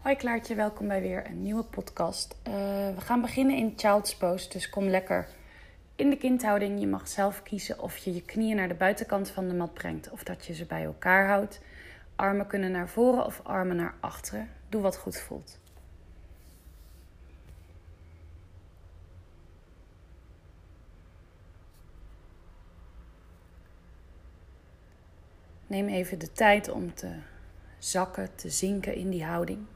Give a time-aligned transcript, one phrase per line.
[0.00, 2.36] Hoi Klaartje, welkom bij weer een nieuwe podcast.
[2.48, 2.52] Uh,
[2.94, 5.28] we gaan beginnen in Child's Pose, dus kom lekker
[5.96, 6.80] in de kindhouding.
[6.80, 10.10] Je mag zelf kiezen of je je knieën naar de buitenkant van de mat brengt
[10.10, 11.60] of dat je ze bij elkaar houdt.
[12.16, 14.48] Armen kunnen naar voren of armen naar achteren.
[14.68, 15.58] Doe wat goed voelt.
[25.66, 27.12] Neem even de tijd om te
[27.78, 29.66] zakken, te zinken in die houding.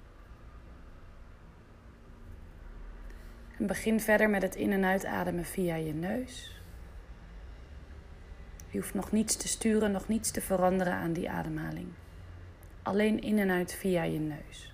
[3.67, 6.61] Begin verder met het in- en uitademen via je neus.
[8.71, 11.89] Je hoeft nog niets te sturen, nog niets te veranderen aan die ademhaling.
[12.83, 14.73] Alleen in en uit via je neus.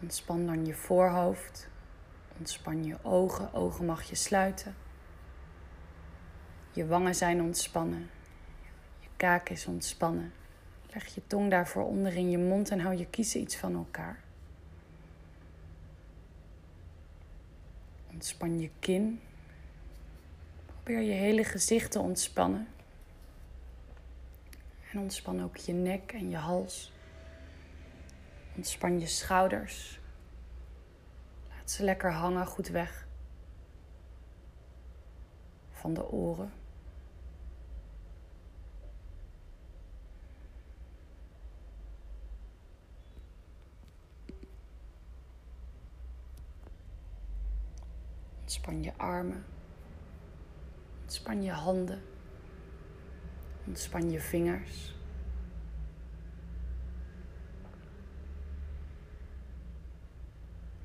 [0.00, 1.68] Ontspan dan je voorhoofd.
[2.38, 3.52] Ontspan je ogen.
[3.52, 4.74] Ogen mag je sluiten.
[6.70, 8.10] Je wangen zijn ontspannen.
[9.00, 10.32] Je kaak is ontspannen.
[10.92, 14.22] Leg je tong daarvoor onder in je mond en hou je kiezen iets van elkaar.
[18.12, 19.20] Ontspan je kin.
[20.66, 22.68] Probeer je hele gezicht te ontspannen.
[24.92, 26.92] En ontspan ook je nek en je hals.
[28.56, 30.00] Ontspan je schouders.
[31.48, 33.06] Laat ze lekker hangen, goed weg.
[35.70, 36.61] Van de oren.
[48.62, 49.44] Ontspan je armen.
[51.02, 52.02] Ontspan je handen.
[53.66, 54.94] Ontspan je vingers.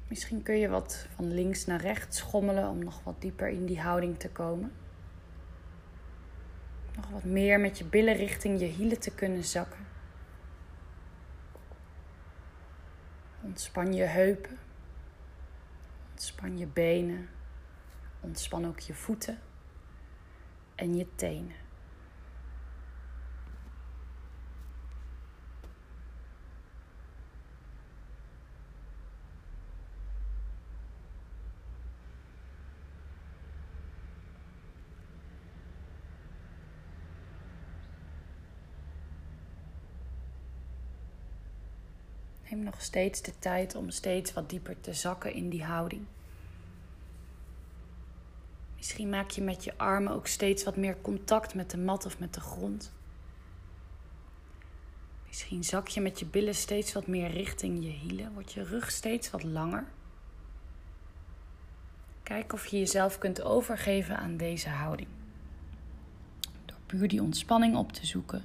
[0.08, 3.82] Misschien kun je wat van links naar rechts schommelen om nog wat dieper in die
[3.82, 4.72] houding te komen.
[6.96, 9.86] Nog wat meer met je billen richting je hielen te kunnen zakken.
[13.42, 14.58] Ontspan je heupen.
[16.12, 17.36] Ontspan je benen.
[18.20, 19.40] Ontspan ook je voeten
[20.76, 21.56] en je tenen.
[42.50, 46.06] Neem nog steeds de tijd om steeds wat dieper te zakken in die houding.
[48.78, 52.20] Misschien maak je met je armen ook steeds wat meer contact met de mat of
[52.20, 52.92] met de grond.
[55.28, 58.34] Misschien zak je met je billen steeds wat meer richting je hielen.
[58.34, 59.86] Wordt je rug steeds wat langer.
[62.24, 65.08] Kijk of je jezelf kunt overgeven aan deze houding.
[66.66, 68.44] Door puur die ontspanning op te zoeken.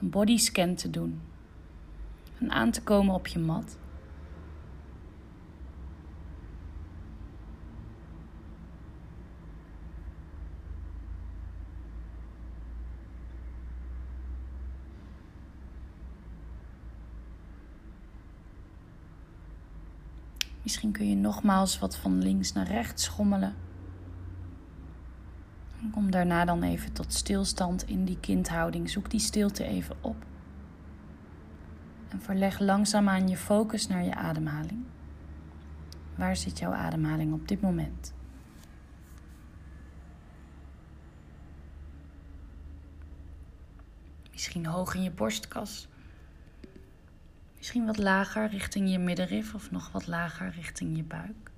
[0.00, 1.20] Een bodyscan te doen.
[2.38, 3.76] En aan te komen op je mat.
[20.66, 23.54] Misschien kun je nogmaals wat van links naar rechts schommelen.
[25.80, 28.90] En kom daarna dan even tot stilstand in die kindhouding.
[28.90, 30.24] Zoek die stilte even op.
[32.08, 34.84] En verleg langzaamaan je focus naar je ademhaling.
[36.14, 38.14] Waar zit jouw ademhaling op dit moment?
[44.32, 45.88] Misschien hoog in je borstkas
[47.66, 51.50] Misschien wat lager richting je middenrif of nog wat lager richting je buik.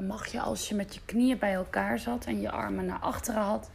[0.00, 2.98] Dan mag je als je met je knieën bij elkaar zat en je armen naar
[2.98, 3.70] achteren had,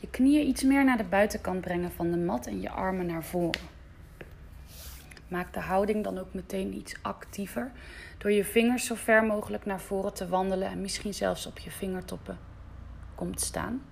[0.00, 3.24] je knieën iets meer naar de buitenkant brengen van de mat en je armen naar
[3.24, 3.60] voren.
[5.28, 7.72] Maak de houding dan ook meteen iets actiever
[8.18, 11.70] door je vingers zo ver mogelijk naar voren te wandelen en misschien zelfs op je
[11.70, 12.38] vingertoppen
[13.14, 13.82] komt staan.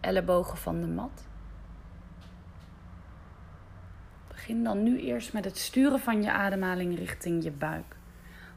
[0.00, 1.22] Ellebogen van de mat.
[4.28, 7.93] Begin dan nu eerst met het sturen van je ademhaling richting je buik.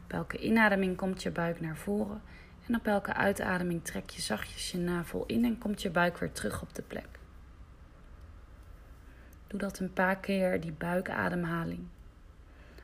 [0.08, 2.22] Op elke inademing komt je buik naar voren
[2.66, 6.32] en op elke uitademing trek je zachtjes je navel in en komt je buik weer
[6.32, 7.08] terug op de plek.
[9.46, 11.86] Doe dat een paar keer, die buikademhaling.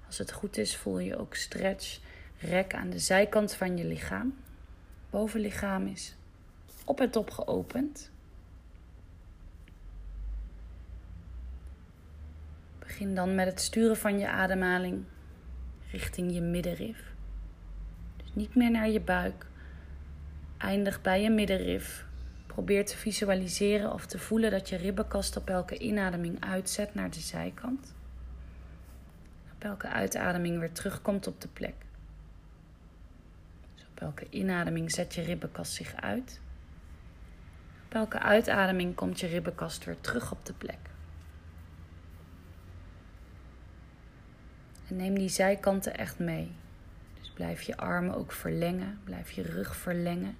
[0.07, 2.01] Als het goed is, voel je ook stretch,
[2.39, 4.39] rek aan de zijkant van je lichaam.
[5.11, 6.17] Bovenlichaam is
[6.85, 8.11] op en top geopend.
[12.79, 15.05] Begin dan met het sturen van je ademhaling
[15.91, 17.14] richting je middenrif.
[18.35, 19.47] Niet meer naar je buik.
[20.59, 22.07] Eindig bij je middenrif.
[22.47, 27.21] Probeer te visualiseren of te voelen dat je ribbenkast op elke inademing uitzet naar de
[27.21, 27.95] zijkant.
[29.55, 31.75] Op elke uitademing weer terugkomt op de plek.
[33.75, 36.41] Dus op elke inademing zet je ribbenkast zich uit.
[37.87, 40.91] Op elke uitademing komt je ribbenkast weer terug op de plek.
[44.89, 46.53] En neem die zijkanten echt mee.
[47.35, 50.37] Blijf je armen ook verlengen, blijf je rug verlengen.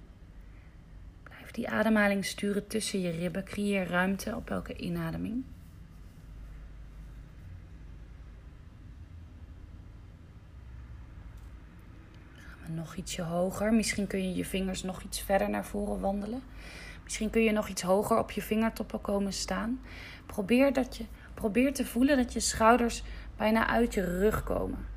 [1.23, 3.43] Blijf die ademhaling sturen tussen je ribben.
[3.43, 5.43] Creëer ruimte op elke inademing.
[12.35, 13.73] Gaan we nog ietsje hoger.
[13.73, 16.41] Misschien kun je je vingers nog iets verder naar voren wandelen.
[17.03, 19.81] Misschien kun je nog iets hoger op je vingertoppen komen staan.
[20.25, 23.03] Probeer, dat je, probeer te voelen dat je schouders
[23.37, 24.93] bijna uit je rug komen.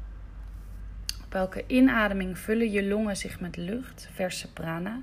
[1.28, 5.00] Op elke inademing vullen je longen zich met lucht, verse prana.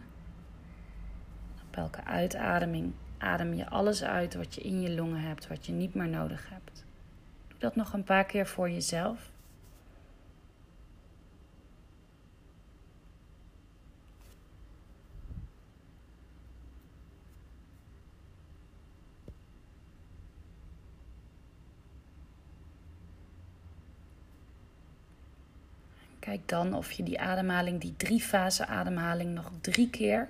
[1.68, 5.72] Op elke uitademing adem je alles uit wat je in je longen hebt, wat je
[5.72, 6.86] niet meer nodig hebt.
[7.48, 9.30] Doe dat nog een paar keer voor jezelf.
[26.25, 30.30] Kijk dan of je die ademhaling, die drie fase ademhaling, nog drie keer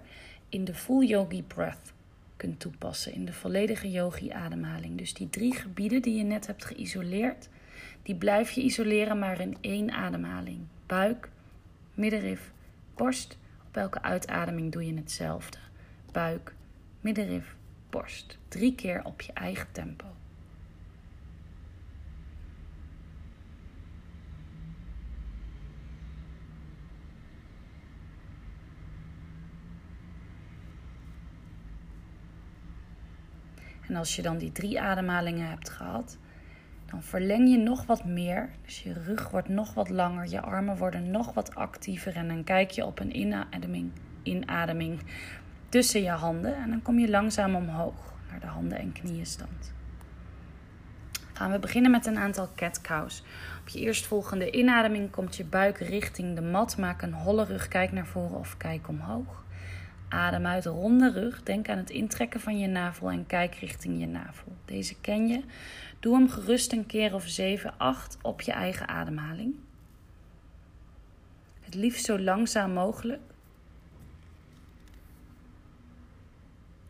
[0.50, 1.94] in de full yogi breath
[2.38, 3.14] kunt toepassen.
[3.14, 4.98] In de volledige yogi ademhaling.
[4.98, 7.50] Dus die drie gebieden die je net hebt geïsoleerd,
[8.04, 10.60] die blijf je isoleren maar in één ademhaling.
[10.86, 11.30] Buik,
[11.94, 12.52] middenrif,
[12.96, 13.38] borst.
[13.68, 15.58] Op elke uitademing doe je hetzelfde.
[16.12, 16.54] Buik,
[17.02, 17.56] middenrif,
[17.90, 18.38] borst.
[18.48, 20.06] Drie keer op je eigen tempo.
[33.88, 36.18] En als je dan die drie ademhalingen hebt gehad,
[36.86, 38.50] dan verleng je nog wat meer.
[38.66, 42.16] Dus je rug wordt nog wat langer, je armen worden nog wat actiever.
[42.16, 43.92] En dan kijk je op een inademing,
[44.24, 45.00] inademing
[45.70, 46.56] tussen je handen.
[46.56, 49.74] En dan kom je langzaam omhoog naar de handen- en knieënstand.
[51.34, 53.24] Gaan we beginnen met een aantal cat cows.
[53.62, 56.78] Op je eerstvolgende inademing komt je buik richting de mat.
[56.78, 59.45] Maak een holle rug, kijk naar voren of kijk omhoog.
[60.10, 61.44] Adem uit, ronde rug.
[61.44, 64.56] Denk aan het intrekken van je navel en kijk richting je navel.
[64.66, 65.44] Deze ken je.
[66.00, 69.56] Doe hem gerust een keer of 7, 8 op je eigen ademhaling.
[71.62, 73.22] Het liefst zo langzaam mogelijk.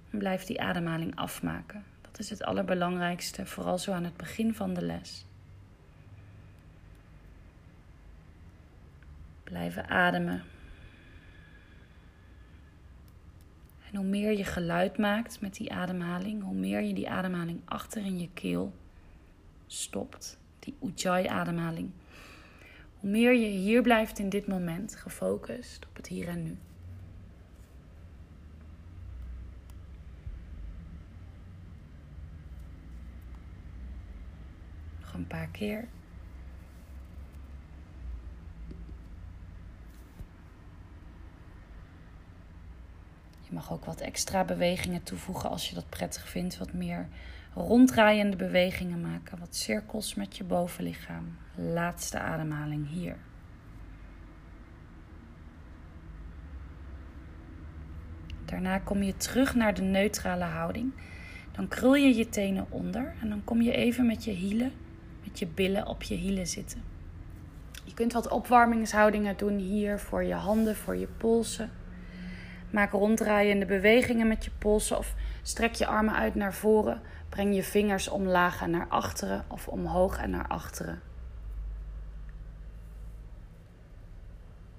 [0.09, 1.83] En blijf die ademhaling afmaken.
[2.01, 5.25] Dat is het allerbelangrijkste, vooral zo aan het begin van de les.
[9.43, 10.43] Blijven ademen.
[13.95, 18.05] En hoe meer je geluid maakt met die ademhaling, hoe meer je die ademhaling achter
[18.05, 18.73] in je keel
[19.67, 21.89] stopt, die Ujjayi-ademhaling,
[22.99, 26.57] hoe meer je hier blijft in dit moment, gefocust op het hier en nu.
[34.99, 35.87] Nog een paar keer.
[43.55, 46.57] Mag ook wat extra bewegingen toevoegen als je dat prettig vindt.
[46.57, 47.07] Wat meer
[47.53, 49.39] ronddraaiende bewegingen maken.
[49.39, 51.37] Wat cirkels met je bovenlichaam.
[51.55, 53.15] Laatste ademhaling hier.
[58.45, 60.93] Daarna kom je terug naar de neutrale houding.
[61.51, 64.71] Dan krul je je tenen onder en dan kom je even met je hielen,
[65.23, 66.81] met je billen op je hielen zitten.
[67.83, 71.69] Je kunt wat opwarmingshoudingen doen hier voor je handen, voor je polsen.
[72.69, 77.01] Maak ronddraaiende bewegingen met je polsen of strek je armen uit naar voren.
[77.29, 81.01] Breng je vingers omlaag en naar achteren of omhoog en naar achteren.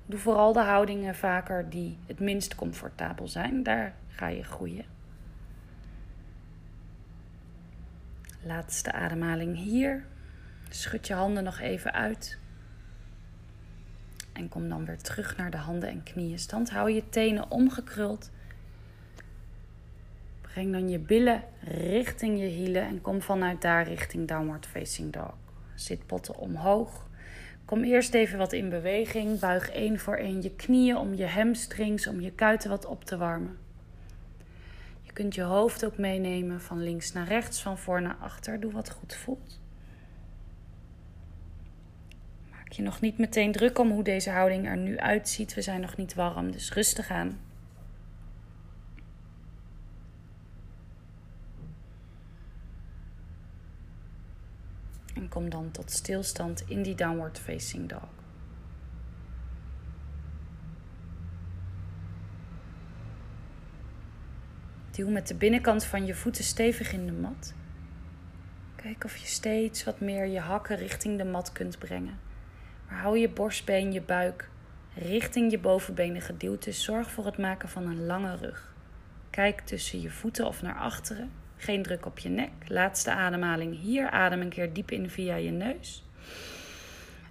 [0.07, 3.63] Doe vooral de houdingen vaker die het minst comfortabel zijn.
[3.63, 4.85] Daar ga je groeien.
[8.43, 10.05] Laatste ademhaling hier.
[10.69, 12.39] Schud je handen nog even uit.
[14.37, 16.39] En kom dan weer terug naar de handen en knieën.
[16.39, 18.31] Stand hou je tenen omgekruld.
[20.41, 25.35] Breng dan je billen richting je hielen en kom vanuit daar richting downward facing dog.
[25.75, 27.07] Zit potten omhoog.
[27.65, 29.41] Kom eerst even wat in beweging.
[29.41, 33.17] Buig één voor één je knieën om je hamstrings, om je kuiten wat op te
[33.17, 33.59] warmen.
[35.03, 38.61] Je kunt je hoofd ook meenemen van links naar rechts, van voor naar achter.
[38.61, 39.61] Doe wat goed voelt.
[42.67, 45.55] Maak je nog niet meteen druk om hoe deze houding er nu uitziet.
[45.55, 47.41] We zijn nog niet warm, dus rustig aan.
[55.15, 58.09] En kom dan tot stilstand in die downward facing dog.
[64.91, 67.55] Duw met de binnenkant van je voeten stevig in de mat.
[68.77, 72.26] Kijk of je steeds wat meer je hakken richting de mat kunt brengen.
[72.87, 74.49] Hou je borstbeen, je buik
[74.95, 76.65] richting je bovenbenen geduwd.
[76.65, 78.75] Dus zorg voor het maken van een lange rug.
[79.31, 81.31] Kijk tussen je voeten of naar achteren.
[81.57, 82.51] Geen druk op je nek.
[82.67, 84.11] Laatste ademhaling hier.
[84.11, 86.05] Adem een keer diep in via je neus.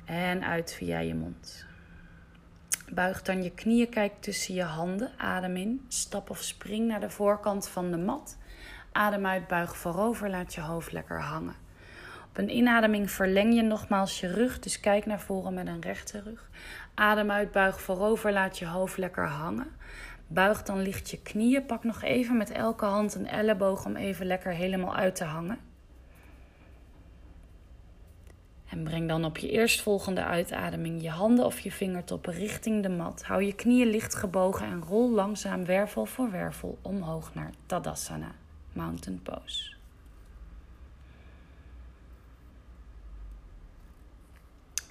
[0.06, 1.66] En uit via je mond.
[2.94, 5.12] Buig dan je knieën, kijk tussen je handen.
[5.18, 5.86] Adem in.
[5.88, 8.38] Stap of spring naar de voorkant van de mat.
[8.92, 10.30] Adem uit, buig voorover.
[10.30, 11.56] Laat je hoofd lekker hangen.
[12.36, 14.60] Op een inademing verleng je nogmaals je rug.
[14.60, 16.50] Dus kijk naar voren met een rechte rug.
[16.94, 18.32] Adem uit, buig voorover.
[18.32, 19.68] Laat je hoofd lekker hangen.
[20.28, 21.66] Buig dan licht je knieën.
[21.66, 25.60] Pak nog even met elke hand een elleboog om even lekker helemaal uit te hangen.
[28.70, 33.24] En breng dan op je eerstvolgende uitademing je handen of je vingertoppen richting de mat.
[33.24, 38.32] Hou je knieën licht gebogen en rol langzaam wervel voor wervel omhoog naar Tadasana,
[38.74, 39.75] Mountain Pose.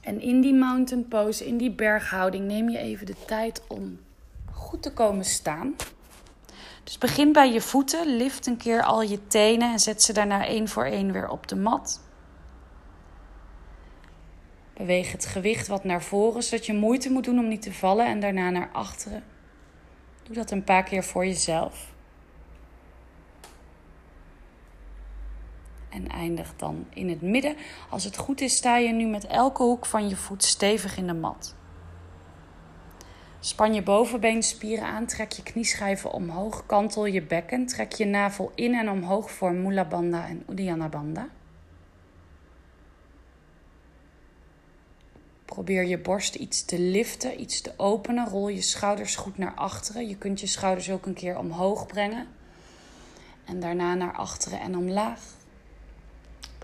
[0.05, 4.01] En in die mountain pose, in die berghouding, neem je even de tijd om
[4.53, 5.75] goed te komen staan.
[6.85, 10.47] Dus begin bij je voeten, lift een keer al je tenen en zet ze daarna
[10.47, 12.01] één voor één weer op de mat.
[14.77, 18.07] Beweeg het gewicht wat naar voren, zodat je moeite moet doen om niet te vallen
[18.07, 19.23] en daarna naar achteren.
[20.23, 21.94] Doe dat een paar keer voor jezelf.
[25.95, 27.57] En eindig dan in het midden.
[27.91, 31.07] Als het goed is, sta je nu met elke hoek van je voet stevig in
[31.07, 31.55] de mat.
[33.41, 38.75] Span je bovenbeenspieren aan, trek je knieschijven omhoog, kantel je bekken, trek je navel in
[38.75, 41.29] en omhoog voor Mula Bandha en Uddiyana Bandha.
[45.45, 48.29] Probeer je borst iets te liften, iets te openen.
[48.29, 50.09] Rol je schouders goed naar achteren.
[50.09, 52.27] Je kunt je schouders ook een keer omhoog brengen.
[53.45, 55.21] En daarna naar achteren en omlaag.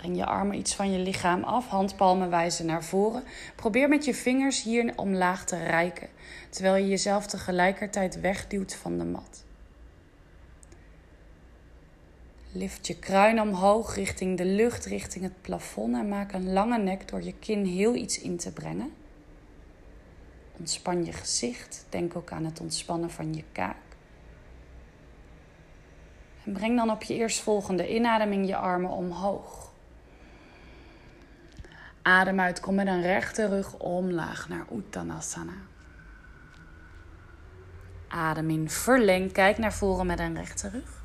[0.01, 3.23] Breng je armen iets van je lichaam af, handpalmen wijzen naar voren.
[3.57, 6.09] Probeer met je vingers hier omlaag te reiken,
[6.51, 9.45] terwijl je jezelf tegelijkertijd wegduwt van de mat.
[12.53, 17.09] Lift je kruin omhoog richting de lucht, richting het plafond en maak een lange nek
[17.09, 18.93] door je kin heel iets in te brengen.
[20.59, 23.77] Ontspan je gezicht, denk ook aan het ontspannen van je kaak.
[26.45, 29.70] En breng dan op je eerstvolgende inademing je armen omhoog.
[32.03, 35.53] Adem uit, kom met een rechte rug omlaag naar Uttanasana.
[38.09, 41.03] Adem in, verleng, kijk naar voren met een rechte rug.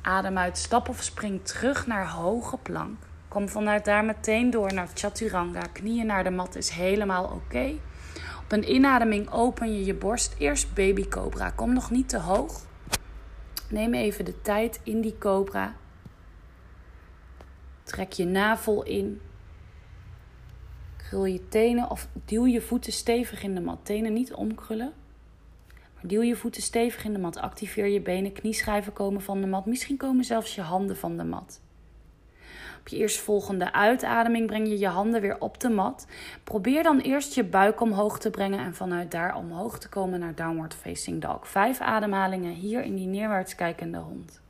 [0.00, 2.96] Adem uit, stap of spring terug naar hoge plank.
[3.28, 5.62] Kom vanuit daar meteen door naar Chaturanga.
[5.72, 7.72] Knieën naar de mat is helemaal oké.
[8.44, 10.34] Op een inademing open je je borst.
[10.38, 11.50] Eerst baby cobra.
[11.50, 12.60] Kom nog niet te hoog.
[13.68, 15.74] Neem even de tijd in die cobra.
[17.82, 19.20] Trek je navel in.
[21.08, 23.78] Krul je tenen of duw je voeten stevig in de mat.
[23.82, 24.92] Tenen niet omkrullen.
[25.94, 27.36] Maar duw je voeten stevig in de mat.
[27.36, 29.66] Activeer je benen, knieschijven komen van de mat.
[29.66, 31.60] Misschien komen zelfs je handen van de mat.
[32.80, 36.06] Op je eerstvolgende uitademing breng je je handen weer op de mat.
[36.44, 40.34] Probeer dan eerst je buik omhoog te brengen en vanuit daar omhoog te komen naar
[40.34, 41.48] downward facing dog.
[41.48, 44.40] Vijf ademhalingen hier in die neerwaarts kijkende hond.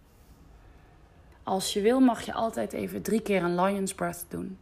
[1.43, 4.59] Als je wil mag je altijd even drie keer een lion's breath doen.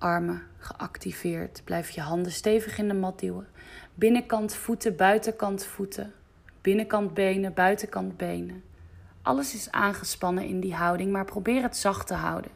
[0.00, 1.62] Armen geactiveerd.
[1.64, 3.46] Blijf je handen stevig in de mat duwen.
[3.94, 6.12] Binnenkant voeten, buitenkant voeten.
[6.60, 8.62] Binnenkant benen, buitenkant benen.
[9.22, 12.50] Alles is aangespannen in die houding, maar probeer het zacht te houden.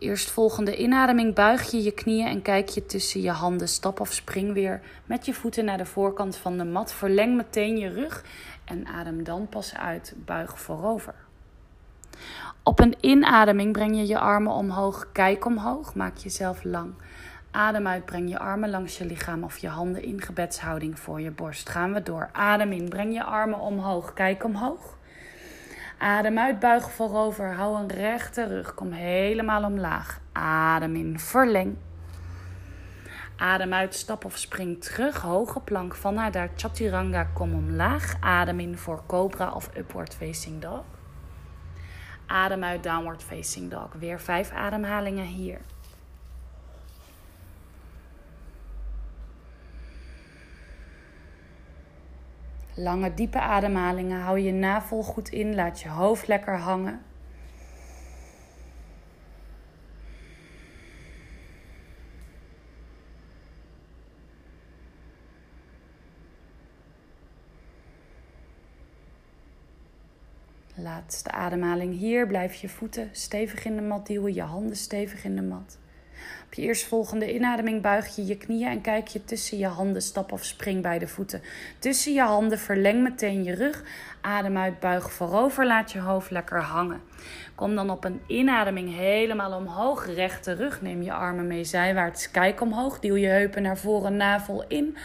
[0.00, 3.68] Je eerstvolgende inademing buig je je knieën en kijk je tussen je handen.
[3.68, 6.92] Stap of spring weer met je voeten naar de voorkant van de mat.
[6.92, 8.24] Verleng meteen je rug
[8.64, 10.14] en adem dan pas uit.
[10.16, 11.14] Buig voorover.
[12.62, 15.08] Op een inademing breng je je armen omhoog.
[15.12, 15.94] Kijk omhoog.
[15.94, 16.94] Maak jezelf lang.
[17.50, 21.30] Adem uit, breng je armen langs je lichaam of je handen in gebedshouding voor je
[21.30, 21.68] borst.
[21.68, 22.28] Gaan we door.
[22.32, 24.12] Adem in, breng je armen omhoog.
[24.12, 24.95] Kijk omhoog.
[25.98, 27.54] Adem uit, buig voorover.
[27.54, 28.74] Hou een rechte rug.
[28.74, 30.20] Kom helemaal omlaag.
[30.32, 31.76] Adem in, verleng.
[33.36, 35.20] Adem uit, stap of spring terug.
[35.20, 36.50] Hoge plank vanuit daar.
[36.56, 38.16] Chaturanga, kom omlaag.
[38.20, 40.84] Adem in voor cobra of upward facing dog.
[42.26, 43.88] Adem uit, downward facing dog.
[43.98, 45.60] Weer vijf ademhalingen hier.
[52.78, 54.20] Lange, diepe ademhalingen.
[54.20, 55.54] Hou je navel goed in.
[55.54, 57.00] Laat je hoofd lekker hangen.
[70.74, 72.26] Laatste ademhaling hier.
[72.26, 75.78] Blijf je voeten stevig in de mat duwen, je handen stevig in de mat.
[76.46, 80.02] Op je eerstvolgende inademing buig je je knieën en kijk je tussen je handen.
[80.02, 81.42] Stap of spring bij de voeten.
[81.78, 83.82] Tussen je handen verleng meteen je rug.
[84.20, 85.66] Adem uit, buig voorover.
[85.66, 87.00] Laat je hoofd lekker hangen.
[87.54, 90.06] Kom dan op een inademing helemaal omhoog.
[90.06, 90.82] Rechte rug.
[90.82, 92.30] Neem je armen mee zijwaarts.
[92.30, 92.98] Kijk omhoog.
[92.98, 94.16] Duw je heupen naar voren.
[94.16, 94.96] Navel in.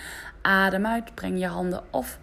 [0.41, 1.15] Adem uit.
[1.15, 2.19] Breng je handen of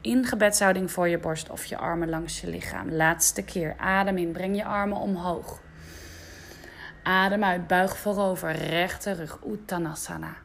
[0.00, 2.90] in gebedshouding voor je borst of je armen langs je lichaam.
[2.92, 3.74] Laatste keer.
[3.78, 4.32] Adem in.
[4.32, 5.60] Breng je armen omhoog.
[7.08, 10.36] Adem uit, buig voorover, rechte rug, Uttanasana.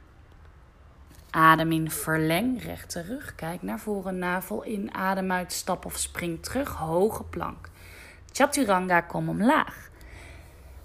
[1.30, 4.94] Adem in, verleng, rechte rug, kijk naar voren, navel in.
[4.94, 7.70] Adem uit, stap of spring terug, hoge plank.
[8.32, 9.90] Chaturanga, kom omlaag.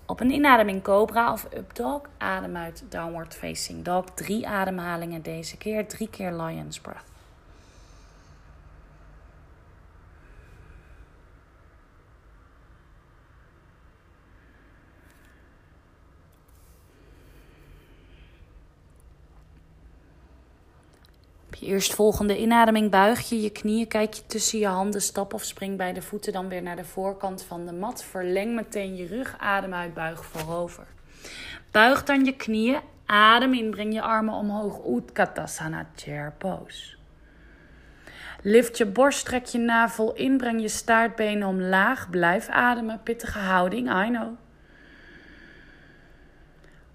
[0.06, 4.04] Op een inademing cobra of up dog, adem uit, downward facing dog.
[4.14, 7.08] Drie ademhalingen deze keer, drie keer lion's breath.
[21.61, 25.77] Je eerstvolgende inademing buig je je knieën, kijk je tussen je handen, stap of spring
[25.77, 28.04] bij de voeten dan weer naar de voorkant van de mat.
[28.04, 30.87] Verleng meteen je rug, adem uit, buig voorover.
[31.71, 36.97] Buig dan je knieën, adem in, breng je armen omhoog, Utkatasana chair pose.
[38.43, 44.04] Lift je borst, trek je navel in, breng je staartbenen omlaag, blijf ademen, pittige houding,
[44.04, 44.37] I know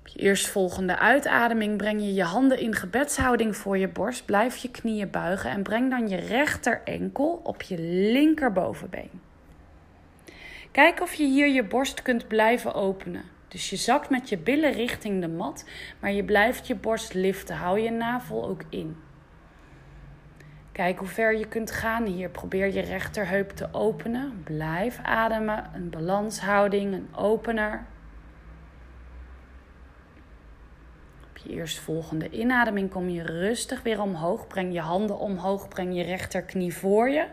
[0.08, 4.26] je eerstvolgende uitademing breng je je handen in gebedshouding voor je borst.
[4.26, 7.80] Blijf je knieën buigen en breng dan je rechter enkel op je
[8.12, 9.22] linkerbovenbeen.
[10.72, 13.24] Kijk of je hier je borst kunt blijven openen.
[13.48, 15.66] Dus je zakt met je billen richting de mat,
[16.00, 17.56] maar je blijft je borst liften.
[17.56, 18.96] Hou je navel ook in.
[20.72, 22.30] Kijk hoe ver je kunt gaan hier.
[22.30, 24.42] Probeer je rechterheup te openen.
[24.44, 25.70] Blijf ademen.
[25.74, 27.86] Een balanshouding, een opener.
[31.44, 34.48] Je eerstvolgende inademing kom je rustig weer omhoog.
[34.48, 37.26] Breng je handen omhoog, breng je rechterknie voor je.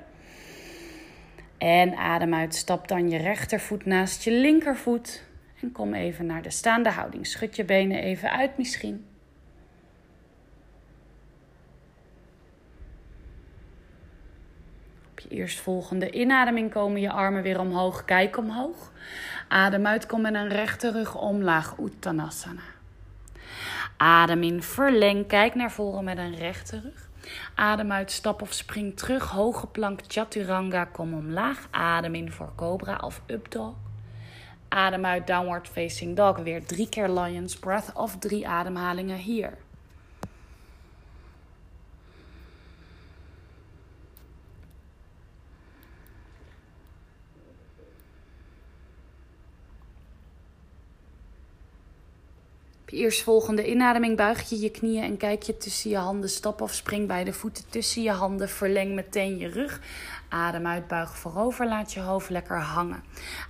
[1.58, 5.22] En adem uit, stap dan je rechtervoet naast je linkervoet.
[5.60, 7.26] En kom even naar de staande houding.
[7.26, 9.06] Schud je benen even uit misschien.
[15.10, 18.04] Op je eerstvolgende inademing komen je armen weer omhoog.
[18.04, 18.92] Kijk omhoog.
[19.48, 21.78] Adem uit, kom met een rechte rug omlaag.
[21.78, 22.69] Uttanasana.
[24.02, 27.08] Adem in, verleng, kijk naar voren met een rechte rug.
[27.54, 31.68] Adem uit, stap of spring terug, hoge plank chaturanga, kom omlaag.
[31.70, 33.74] Adem in voor cobra of up dog.
[34.68, 39.58] Adem uit, downward facing dog, weer drie keer lion's breath of drie ademhalingen hier.
[52.90, 56.30] Je eerstvolgende inademing buig je je knieën en kijk je tussen je handen.
[56.30, 58.48] Stap of spring bij de voeten tussen je handen.
[58.48, 59.80] Verleng meteen je rug.
[60.28, 61.66] Adem uit, buig voorover.
[61.66, 63.02] Laat je hoofd lekker hangen.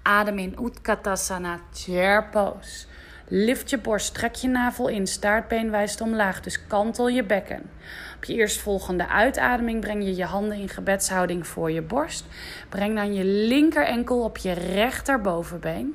[0.03, 2.87] Adem in Utkatasana Chair Pose.
[3.33, 7.70] Lift je borst, trek je navel in, staartbeen wijst omlaag, dus kantel je bekken.
[8.16, 12.24] Op je eerstvolgende uitademing breng je je handen in gebedshouding voor je borst.
[12.68, 15.94] Breng dan je linker enkel op je rechterbovenbeen.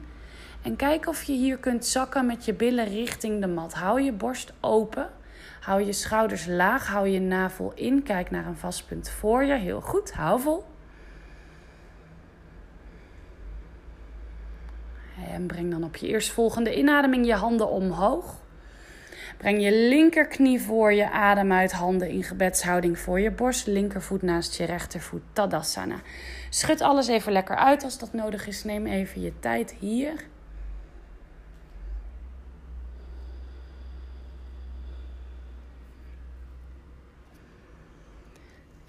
[0.65, 3.73] En kijk of je hier kunt zakken met je billen richting de mat.
[3.73, 5.09] Hou je borst open.
[5.61, 6.87] Hou je schouders laag.
[6.87, 8.03] Hou je navel in.
[8.03, 9.53] Kijk naar een vast punt voor je.
[9.53, 10.13] Heel goed.
[10.13, 10.63] Hou vol.
[15.31, 18.43] En breng dan op je eerstvolgende inademing je handen omhoog.
[19.37, 24.57] Breng je linkerknie voor je, adem uit, handen in gebedshouding voor je borst, linkervoet naast
[24.57, 25.95] je rechtervoet, Tadasana.
[26.49, 28.63] Schud alles even lekker uit als dat nodig is.
[28.63, 30.33] Neem even je tijd hier.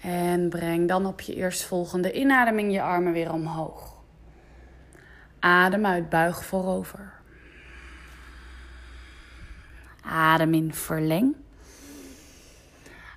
[0.07, 3.95] En breng dan op je eerstvolgende inademing je armen weer omhoog.
[5.39, 7.13] Adem uit, buig voorover.
[10.01, 11.35] Adem in, verleng.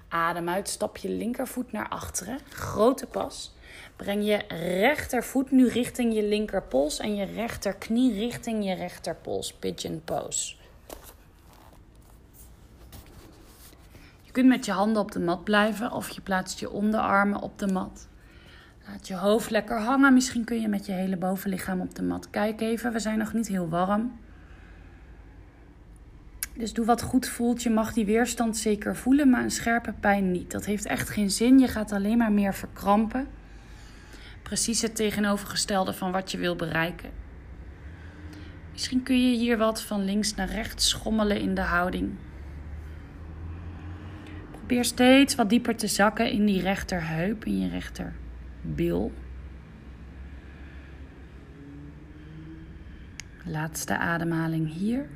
[0.09, 2.38] Adem uit, stap je linkervoet naar achteren.
[2.48, 3.55] Grote pas.
[3.96, 4.44] Breng je
[4.81, 9.55] rechtervoet nu richting je linkerpols en je rechterknie richting je rechterpols.
[9.55, 10.55] Pigeon pose.
[14.44, 18.09] Met je handen op de mat blijven of je plaatst je onderarmen op de mat.
[18.87, 20.14] Laat je hoofd lekker hangen.
[20.14, 22.31] Misschien kun je met je hele bovenlichaam op de mat.
[22.31, 24.18] Kijk even, we zijn nog niet heel warm.
[26.55, 27.62] Dus doe wat goed voelt.
[27.62, 30.50] Je mag die weerstand zeker voelen, maar een scherpe pijn niet.
[30.50, 31.59] Dat heeft echt geen zin.
[31.59, 33.26] Je gaat alleen maar meer verkrampen.
[34.42, 37.11] Precies het tegenovergestelde van wat je wil bereiken.
[38.72, 42.11] Misschien kun je hier wat van links naar rechts schommelen in de houding.
[44.70, 49.12] Probeer steeds wat dieper te zakken in die rechterheup, in je rechterbil.
[53.44, 55.09] Laatste ademhaling hier.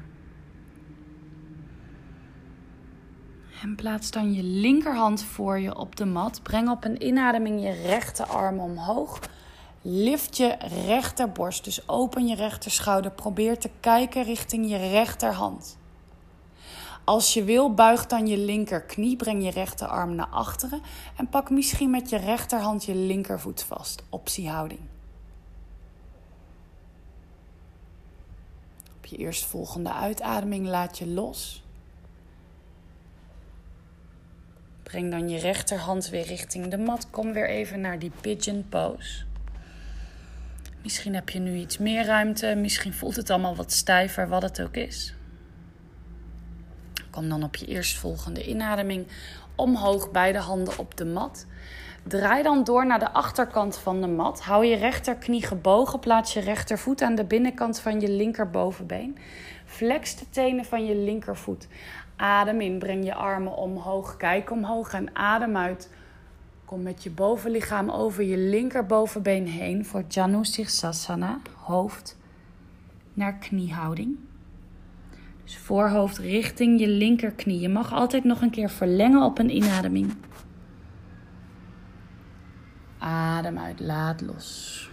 [3.62, 6.42] En plaats dan je linkerhand voor je op de mat.
[6.42, 9.20] Breng op een inademing je rechterarm omhoog.
[9.82, 13.10] Lift je rechterborst, dus open je rechterschouder.
[13.10, 15.78] Probeer te kijken richting je rechterhand.
[17.04, 20.80] Als je wil, buig dan je linkerknie, breng je rechterarm naar achteren
[21.16, 24.02] en pak misschien met je rechterhand je linkervoet vast.
[24.08, 24.80] Optiehouding.
[28.96, 31.64] Op je eerstvolgende uitademing laat je los.
[34.82, 37.10] Breng dan je rechterhand weer richting de mat.
[37.10, 39.24] Kom weer even naar die pigeon pose.
[40.82, 42.54] Misschien heb je nu iets meer ruimte.
[42.54, 45.14] Misschien voelt het allemaal wat stijver, wat het ook is.
[47.14, 49.06] Kom dan op je eerstvolgende inademing
[49.54, 51.46] omhoog, beide handen op de mat.
[52.02, 54.40] Draai dan door naar de achterkant van de mat.
[54.40, 55.98] Hou je rechterknie gebogen.
[55.98, 59.18] Plaats je rechtervoet aan de binnenkant van je linkerbovenbeen.
[59.64, 61.68] Flex de tenen van je linkervoet.
[62.16, 65.90] Adem in, breng je armen omhoog, kijk omhoog en adem uit.
[66.64, 72.16] Kom met je bovenlichaam over je linkerbovenbeen heen voor Janu Sirsasana, hoofd
[73.12, 74.18] naar kniehouding.
[75.44, 77.60] Dus voorhoofd richting je linkerknie.
[77.60, 80.16] Je mag altijd nog een keer verlengen op een inademing.
[82.98, 84.90] Adem uit, laat los.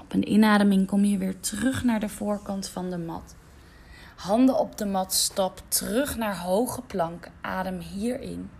[0.00, 3.36] Op een inademing kom je weer terug naar de voorkant van de mat.
[4.16, 7.28] Handen op de mat, stap terug naar hoge plank.
[7.40, 8.50] Adem hierin.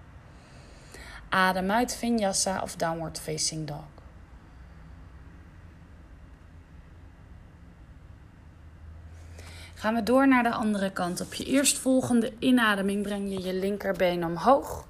[1.28, 3.97] Adem uit Vinyasa of Downward Facing Dog.
[9.78, 11.20] Gaan we door naar de andere kant.
[11.20, 14.86] Op je eerstvolgende inademing breng je je linkerbeen omhoog.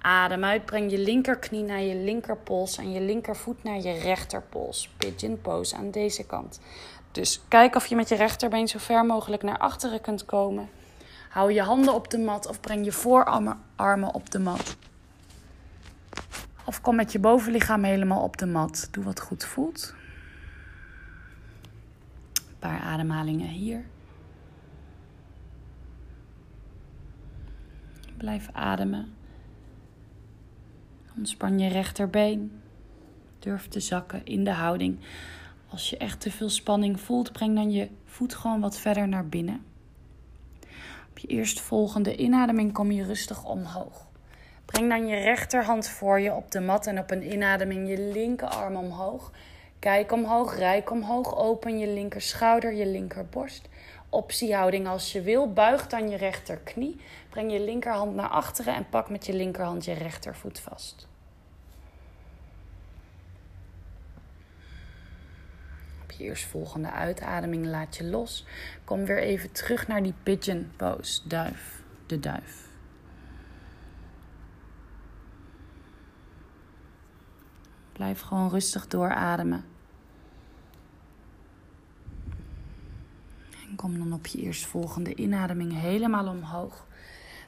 [0.00, 4.90] Adem uit, breng je linkerknie naar je linkerpols en je linkervoet naar je rechterpols.
[4.96, 6.60] Pigeon pose aan deze kant.
[7.12, 10.68] Dus kijk of je met je rechterbeen zo ver mogelijk naar achteren kunt komen.
[11.28, 14.76] Hou je handen op de mat of breng je voorarmen op de mat.
[16.64, 18.88] Of kom met je bovenlichaam helemaal op de mat.
[18.90, 19.94] Doe wat goed voelt.
[22.68, 23.84] Ademhalingen hier.
[28.16, 29.14] Blijf ademen.
[31.16, 32.60] Ontspan je rechterbeen.
[33.38, 34.98] Durf te zakken in de houding.
[35.68, 39.28] Als je echt te veel spanning voelt, breng dan je voet gewoon wat verder naar
[39.28, 39.64] binnen.
[41.10, 44.08] Op je eerstvolgende inademing kom je rustig omhoog.
[44.64, 48.76] Breng dan je rechterhand voor je op de mat en op een inademing je linkerarm
[48.76, 49.32] omhoog.
[49.86, 53.68] Kijk omhoog, rijk omhoog, open je linker schouder, je linkerborst.
[54.08, 57.00] Optiehouding als je wil, buig dan je rechterknie.
[57.30, 61.08] Breng je linkerhand naar achteren en pak met je linkerhand je rechtervoet vast.
[66.16, 68.46] je eerstvolgende uitademing laat je los.
[68.84, 72.68] Kom weer even terug naar die pigeon pose, duif, de duif.
[77.92, 79.74] Blijf gewoon rustig doorademen.
[83.76, 86.86] Kom dan op je eerstvolgende inademing helemaal omhoog.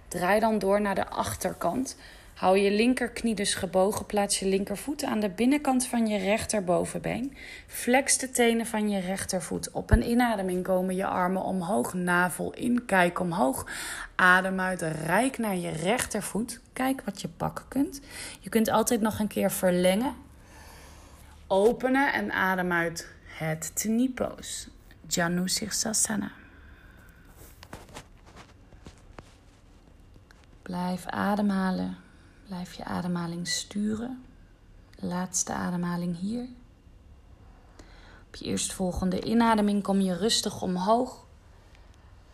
[0.08, 1.96] Draai dan door naar de achterkant.
[2.34, 4.06] Hou je linkerknie dus gebogen.
[4.06, 7.36] Plaats je linkervoet aan de binnenkant van je rechterbovenbeen.
[7.66, 9.70] Flex de tenen van je rechtervoet.
[9.70, 11.94] Op een inademing komen je armen omhoog.
[11.94, 12.84] Navel in.
[12.84, 13.66] Kijk omhoog.
[14.14, 14.82] Adem uit.
[14.82, 16.60] Rijk naar je rechtervoet.
[16.72, 18.00] Kijk wat je pakken kunt.
[18.40, 20.14] Je kunt altijd nog een keer verlengen.
[21.46, 23.08] Openen en adem uit.
[23.24, 24.68] Het Tni pose.
[25.09, 26.31] Janu Sirsasana.
[30.62, 31.97] Blijf ademhalen.
[32.47, 34.25] Blijf je ademhaling sturen.
[34.97, 36.49] Laatste ademhaling hier.
[38.27, 41.27] Op je eerstvolgende inademing kom je rustig omhoog.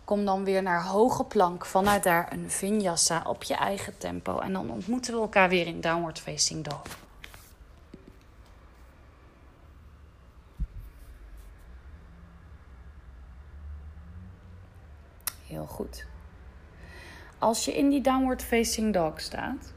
[0.05, 1.65] Kom dan weer naar hoge plank.
[1.67, 4.39] Vanuit daar een vinyasa op je eigen tempo.
[4.39, 6.83] En dan ontmoeten we elkaar weer in downward facing dog.
[15.67, 16.07] Goed.
[17.39, 19.73] Als je in die downward facing dog staat,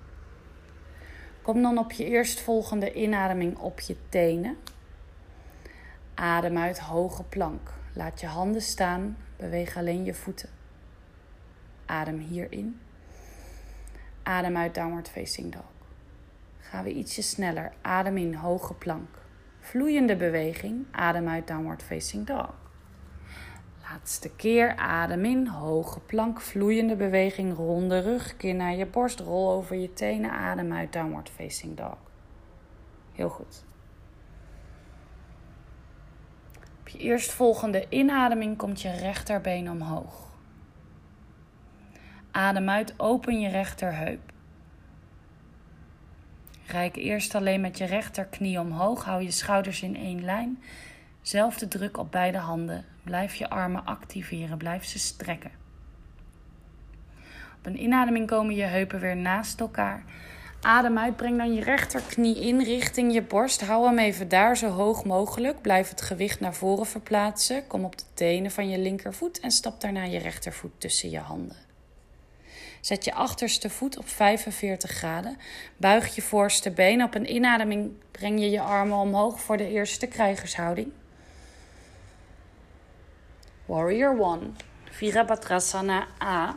[1.42, 4.58] kom dan op je eerstvolgende inademing op je tenen.
[6.14, 7.74] Adem uit hoge plank.
[7.94, 10.50] Laat je handen staan, beweeg alleen je voeten.
[11.86, 12.80] Adem hierin.
[14.24, 15.72] Adem uit downward facing dog.
[16.60, 17.72] Gaan we ietsje sneller.
[17.82, 19.10] Adem in hoge plank.
[19.60, 20.86] Vloeiende beweging.
[20.92, 22.67] Adem uit downward facing dog.
[23.98, 29.52] Laatste keer adem in, hoge plank, vloeiende beweging, ronde rug, kin naar je borst, rol
[29.52, 31.98] over je tenen, adem uit, downward facing dog.
[33.14, 33.64] Heel goed.
[36.80, 40.32] Op je eerstvolgende inademing komt je rechterbeen omhoog.
[42.32, 44.32] Adem uit, open je rechterheup.
[46.66, 50.64] Rijk eerst alleen met je rechterknie omhoog, hou je schouders in één lijn.
[51.22, 52.86] Zelfde druk op beide handen.
[53.08, 55.52] Blijf je armen activeren, blijf ze strekken.
[57.58, 60.04] Op een inademing komen je heupen weer naast elkaar.
[60.62, 63.62] Adem uit, breng dan je rechterknie in richting je borst.
[63.62, 65.62] Hou hem even daar zo hoog mogelijk.
[65.62, 67.68] Blijf het gewicht naar voren verplaatsen.
[67.68, 71.58] Kom op de tenen van je linkervoet en stap daarna je rechtervoet tussen je handen.
[72.82, 75.38] Zet je achterste voet op 45 graden.
[75.78, 77.04] Buig je voorste been.
[77.04, 80.92] Op een inademing breng je je armen omhoog voor de eerste krijgershouding.
[83.68, 84.56] Warrior 1,
[84.92, 86.56] Virabhadrasana A.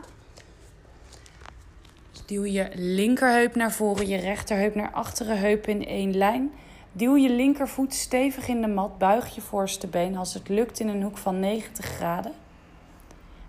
[2.25, 6.51] duw je linkerheup naar voren, je rechterheup naar achteren, heup in één lijn.
[6.91, 10.87] Duw je linkervoet stevig in de mat, buig je voorste been als het lukt in
[10.87, 12.31] een hoek van 90 graden.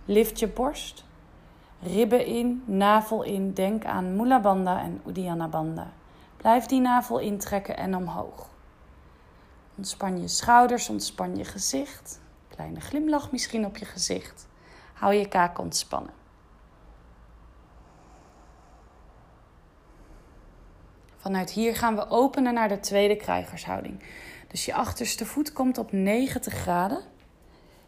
[0.05, 1.05] Lift je borst,
[1.83, 3.53] ribben in, navel in.
[3.53, 5.93] Denk aan Mula Bandha en Uddiyana Bandha.
[6.37, 8.49] Blijf die navel intrekken en omhoog.
[9.77, 12.21] Ontspan je schouders, ontspan je gezicht.
[12.55, 14.49] Kleine glimlach misschien op je gezicht.
[14.93, 16.13] Hou je kaak ontspannen.
[21.17, 24.03] Vanuit hier gaan we openen naar de tweede krijgershouding.
[24.49, 27.03] Dus je achterste voet komt op 90 graden.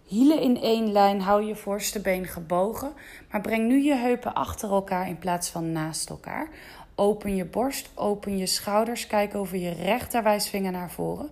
[0.05, 2.93] Hielen in één lijn, hou je voorste been gebogen.
[3.31, 6.49] Maar breng nu je heupen achter elkaar in plaats van naast elkaar.
[6.95, 9.07] Open je borst, open je schouders.
[9.07, 11.31] Kijk over je rechterwijsvinger naar voren.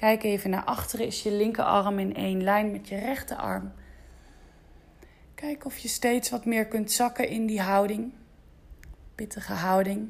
[0.00, 1.06] Kijk even naar achteren.
[1.06, 3.72] Is je linkerarm in één lijn met je rechterarm?
[5.34, 8.12] Kijk of je steeds wat meer kunt zakken in die houding.
[9.14, 10.08] Pittige houding.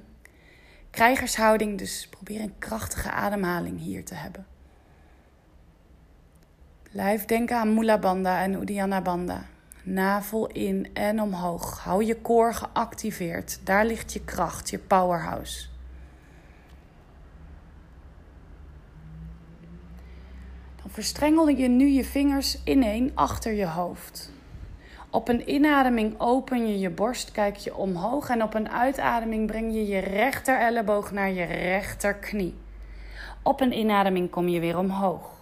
[0.91, 4.47] Krijgershouding, dus probeer een krachtige ademhaling hier te hebben.
[6.93, 9.45] Blijf denken aan Mula Bandha en Uddiyana Bandha.
[9.83, 11.79] Navel in en omhoog.
[11.79, 13.61] Hou je koor geactiveerd.
[13.65, 15.70] Daar ligt je kracht, je powerhouse.
[20.91, 24.33] Verstrengel je nu je vingers ineen achter je hoofd.
[25.11, 29.75] Op een inademing open je je borst, kijk je omhoog en op een uitademing breng
[29.75, 32.55] je je rechter elleboog naar je rechterknie.
[33.43, 35.39] Op een inademing kom je weer omhoog.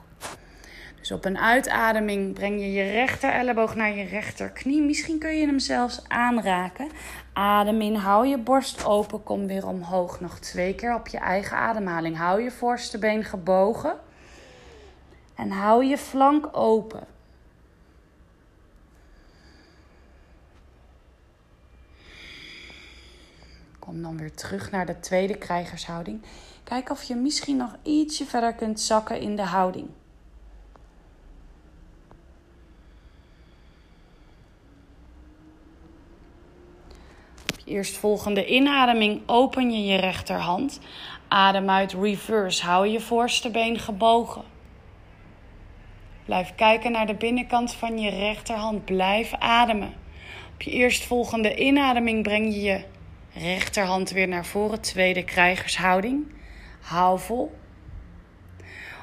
[0.99, 4.83] Dus op een uitademing breng je je rechter elleboog naar je rechterknie.
[4.83, 6.89] Misschien kun je hem zelfs aanraken.
[7.33, 10.21] Adem in, hou je borst open, kom weer omhoog.
[10.21, 12.17] Nog twee keer op je eigen ademhaling.
[12.17, 14.07] Hou je voorste been gebogen.
[15.39, 17.07] En hou je flank open.
[23.79, 26.23] Kom dan weer terug naar de tweede krijgershouding.
[26.65, 29.89] Kijk of je misschien nog ietsje verder kunt zakken in de houding.
[37.53, 40.81] Op je eerstvolgende inademing open je je rechterhand.
[41.29, 42.65] Adem uit reverse.
[42.65, 44.57] Hou je voorste been gebogen.
[46.29, 48.85] Blijf kijken naar de binnenkant van je rechterhand.
[48.85, 49.93] Blijf ademen.
[50.55, 52.85] Op je eerstvolgende inademing breng je je
[53.35, 54.81] rechterhand weer naar voren.
[54.81, 56.27] Tweede krijgershouding.
[56.81, 57.55] Hou vol.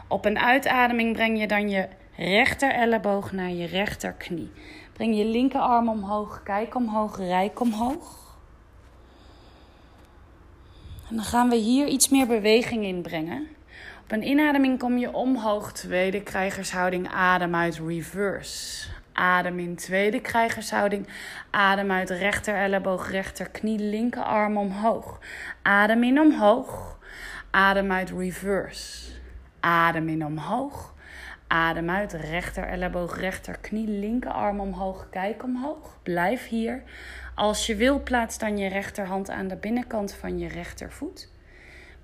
[0.07, 4.51] Op een uitademing breng je dan je rechter elleboog naar je rechterknie.
[4.93, 6.43] Breng je linkerarm omhoog.
[6.43, 7.17] Kijk omhoog.
[7.17, 8.38] Rijk omhoog.
[11.09, 13.54] En dan gaan we hier iets meer beweging in brengen.
[14.05, 18.87] Op een inademing kom je omhoog, tweede krijgershouding, adem uit reverse.
[19.13, 21.07] Adem in tweede krijgershouding.
[21.49, 25.19] Adem uit rechter elleboog, rechter knie, linkerarm omhoog.
[25.61, 26.99] Adem in omhoog.
[27.51, 29.11] Adem uit reverse.
[29.59, 30.93] Adem in omhoog.
[31.47, 35.07] Adem uit rechter elleboog, rechter knie, linkerarm omhoog.
[35.09, 35.99] Kijk omhoog.
[36.03, 36.83] Blijf hier.
[37.35, 41.33] Als je wil, plaats dan je rechterhand aan de binnenkant van je rechtervoet.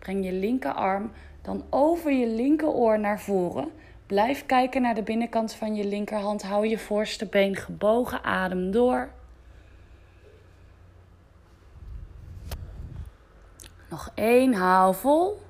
[0.01, 1.11] Breng je linkerarm
[1.41, 3.71] dan over je linkeroor naar voren.
[4.05, 6.43] Blijf kijken naar de binnenkant van je linkerhand.
[6.43, 8.23] Hou je voorste been gebogen.
[8.23, 9.09] Adem door.
[13.89, 15.41] Nog één, haal vol.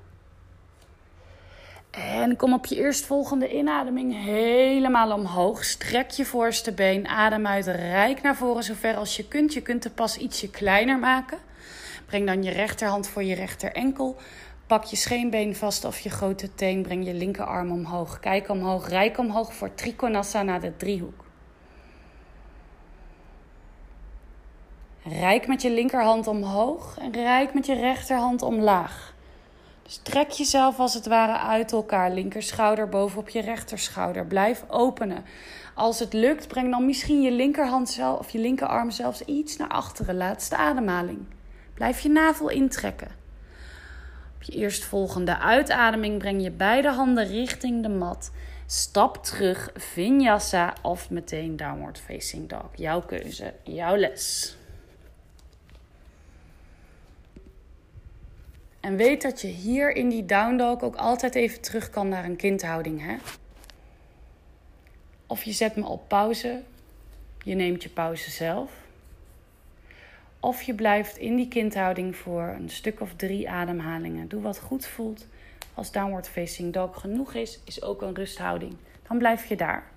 [1.90, 5.64] En kom op je eerstvolgende inademing helemaal omhoog.
[5.64, 7.08] Strek je voorste been.
[7.08, 7.66] Adem uit.
[7.66, 9.54] Rijk naar voren zover als je kunt.
[9.54, 11.38] Je kunt de pas ietsje kleiner maken.
[12.12, 14.16] Breng dan je rechterhand voor je rechter enkel.
[14.66, 16.82] Pak je scheenbeen vast of je grote teen.
[16.82, 18.20] Breng je linkerarm omhoog.
[18.20, 18.88] Kijk omhoog.
[18.88, 21.24] Rijk omhoog voor Trikonasana, de driehoek.
[25.02, 29.14] Rijk met je linkerhand omhoog en rijk met je rechterhand omlaag.
[29.82, 32.10] Dus trek jezelf als het ware uit elkaar.
[32.10, 34.26] Linkerschouder bovenop je rechterschouder.
[34.26, 35.24] Blijf openen.
[35.74, 39.68] Als het lukt, breng dan misschien je linkerhand zelf, of je linkerarm zelfs iets naar
[39.68, 40.16] achteren.
[40.16, 41.26] Laatste ademhaling.
[41.74, 43.08] Blijf je navel intrekken.
[44.34, 48.30] Op je eerstvolgende uitademing breng je beide handen richting de mat.
[48.66, 52.68] Stap terug, vinyasa of meteen downward facing dog.
[52.74, 54.56] Jouw keuze, jouw les.
[58.80, 62.24] En weet dat je hier in die down dog ook altijd even terug kan naar
[62.24, 63.00] een kindhouding.
[63.00, 63.16] Hè?
[65.26, 66.62] Of je zet me op pauze.
[67.44, 68.81] Je neemt je pauze zelf.
[70.44, 74.28] Of je blijft in die kindhouding voor een stuk of drie ademhalingen.
[74.28, 75.26] Doe wat goed voelt.
[75.74, 78.76] Als downward facing dog genoeg is, is ook een rusthouding.
[79.08, 79.90] Dan blijf je daar.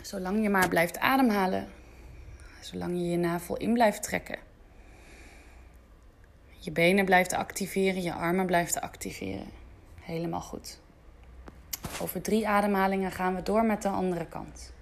[0.00, 1.68] Zolang je maar blijft ademhalen,
[2.60, 4.38] zolang je je navel in blijft trekken.
[6.58, 9.50] Je benen blijft activeren, je armen blijft activeren.
[10.00, 10.80] Helemaal goed.
[12.02, 14.72] Over drie ademhalingen gaan we door met de andere kant.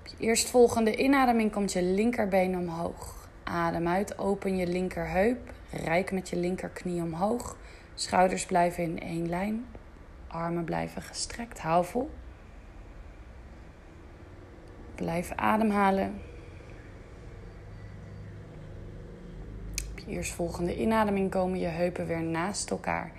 [0.00, 3.28] Op je eerstvolgende inademing komt je linkerbeen omhoog.
[3.44, 5.52] Adem uit, open je linkerheup.
[5.70, 7.56] Rijk met je linkerknie omhoog.
[7.94, 9.66] Schouders blijven in één lijn.
[10.28, 11.60] Armen blijven gestrekt.
[11.60, 12.10] Hou vol.
[15.02, 16.20] Blijf ademhalen.
[19.90, 23.12] Op je eerstvolgende inademing komen je heupen weer naast elkaar.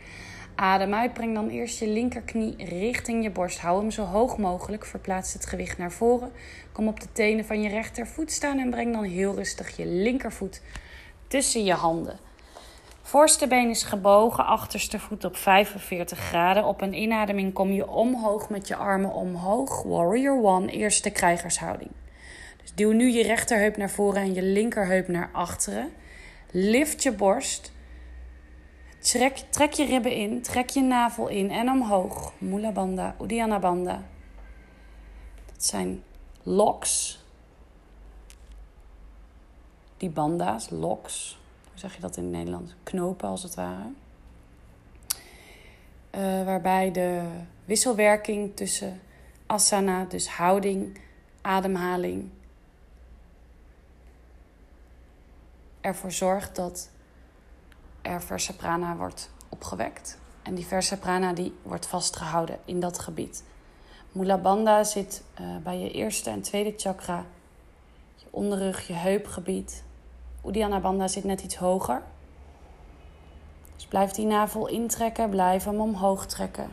[0.56, 3.60] Adem uit, breng dan eerst je linkerknie richting je borst.
[3.60, 4.86] Hou hem zo hoog mogelijk.
[4.86, 6.32] Verplaats het gewicht naar voren.
[6.72, 10.62] Kom op de tenen van je rechtervoet staan en breng dan heel rustig je linkervoet
[11.28, 12.19] tussen je handen.
[13.06, 16.66] Voorste been is gebogen, achterste voet op 45 graden.
[16.66, 19.82] Op een inademing kom je omhoog met je armen omhoog.
[19.82, 21.92] Warrior One, eerste krijgershouding.
[22.62, 25.94] Dus duw nu je rechterheup naar voren en je linkerheup naar achteren.
[26.52, 27.72] Lift je borst.
[29.00, 32.34] Trek, trek je ribben in, trek je navel in en omhoog.
[32.38, 34.04] Mula Bandha, Uddiyana Bandha.
[35.46, 36.04] Dat zijn
[36.44, 37.24] locks.
[39.98, 41.42] Die banda's, locks
[41.84, 42.76] zeg je dat in het Nederlands?
[42.84, 43.91] Knopen als het ware.
[46.15, 47.30] Uh, waarbij de
[47.65, 49.02] wisselwerking tussen
[49.46, 51.00] asana, dus houding,
[51.41, 52.30] ademhaling,
[55.82, 56.89] ervoor zorgt dat
[58.02, 60.17] er versa prana wordt opgewekt.
[60.41, 63.43] En die versa prana die wordt vastgehouden in dat gebied.
[64.12, 67.26] Mula Bandha zit uh, bij je eerste en tweede chakra,
[68.15, 69.84] je onderrug, je heupgebied,
[70.45, 72.01] Uddiyana Bandha zit net iets hoger.
[73.75, 76.67] Dus blijf die navel intrekken, blijf hem omhoog trekken.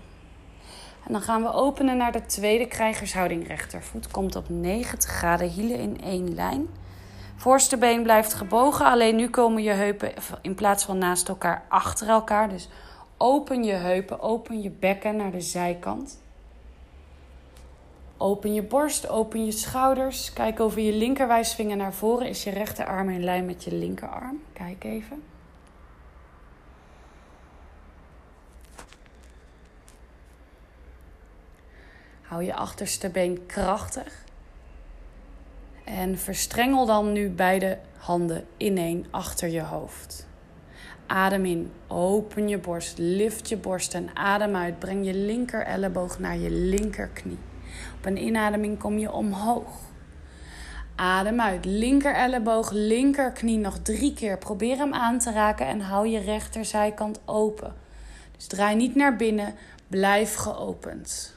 [1.06, 3.46] En dan gaan we openen naar de tweede krijgershouding.
[3.46, 6.68] Rechtervoet komt op 90 graden, hielen in één lijn.
[7.36, 10.12] Voorste been blijft gebogen, alleen nu komen je heupen
[10.42, 12.48] in plaats van naast elkaar achter elkaar.
[12.48, 12.68] Dus
[13.16, 16.20] open je heupen, open je bekken naar de zijkant.
[18.22, 20.32] Open je borst, open je schouders.
[20.32, 22.28] Kijk over je linkerwijsvinger naar voren.
[22.28, 24.42] Is je rechterarm in lijn met je linkerarm?
[24.52, 25.22] Kijk even.
[32.22, 34.24] Hou je achterste been krachtig.
[35.84, 40.26] En verstrengel dan nu beide handen ineen achter je hoofd.
[41.06, 44.78] Adem in, open je borst, lift je borst en adem uit.
[44.78, 47.38] Breng je linker elleboog naar je linkerknie.
[48.00, 49.78] Op een inademing kom je omhoog.
[50.94, 54.38] Adem uit, linker elleboog, linkerknie nog drie keer.
[54.38, 57.74] Probeer hem aan te raken en hou je rechterzijkant open.
[58.36, 59.54] Dus draai niet naar binnen,
[59.86, 61.34] blijf geopend.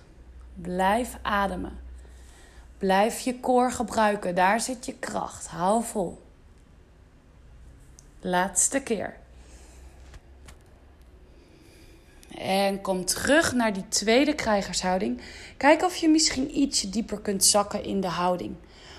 [0.53, 1.80] Blijf ademen.
[2.78, 5.47] Blijf je koor gebruiken, daar zit je kracht.
[5.47, 6.22] Hou vol.
[8.20, 9.16] Laatste keer.
[12.38, 15.21] En kom terug naar die tweede krijgershouding.
[15.57, 18.55] Kijk of je misschien ietsje dieper kunt zakken in de houding.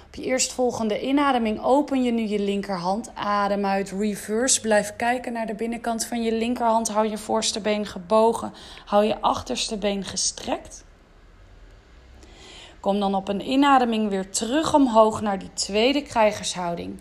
[0.07, 3.11] Op je eerstvolgende inademing open je nu je linkerhand.
[3.15, 4.61] Adem uit, reverse.
[4.61, 6.89] Blijf kijken naar de binnenkant van je linkerhand.
[6.89, 8.53] Hou je voorste been gebogen.
[8.85, 10.85] Hou je achterste been gestrekt.
[12.81, 17.01] Kom dan op een inademing weer terug omhoog naar die tweede krijgershouding.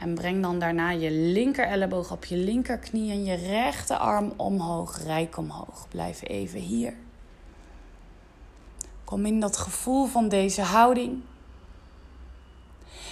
[0.00, 5.36] En breng dan daarna je linker elleboog op je linkerknie en je rechterarm omhoog, rijk
[5.36, 5.88] omhoog.
[5.88, 6.94] Blijf even hier.
[9.04, 11.22] Kom in dat gevoel van deze houding.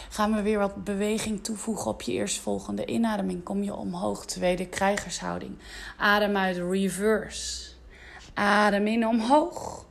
[0.08, 3.42] Gaan we weer wat beweging toevoegen op je eerstvolgende inademing.
[3.42, 5.58] Kom je omhoog, tweede krijgershouding.
[5.96, 7.70] Adem uit, reverse.
[8.34, 9.84] Adem in omhoog.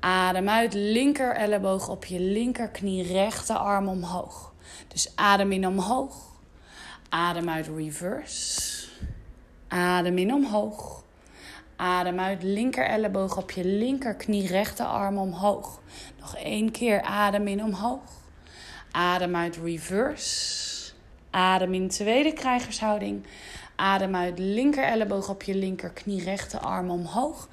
[0.00, 4.51] Adem uit, linker elleboog op je linkerknie, rechterarm omhoog.
[4.92, 6.14] Dus adem in omhoog.
[7.08, 8.88] Adem uit reverse.
[9.68, 11.04] Adem in omhoog.
[11.76, 15.80] Adem uit linker elleboog op je linkerknie, rechterarm omhoog.
[16.20, 18.00] Nog één keer adem in omhoog.
[18.90, 20.92] Adem uit reverse.
[21.30, 23.26] Adem in tweede krijgershouding.
[23.76, 27.48] Adem uit linker elleboog op je linkerknie, rechterarm omhoog.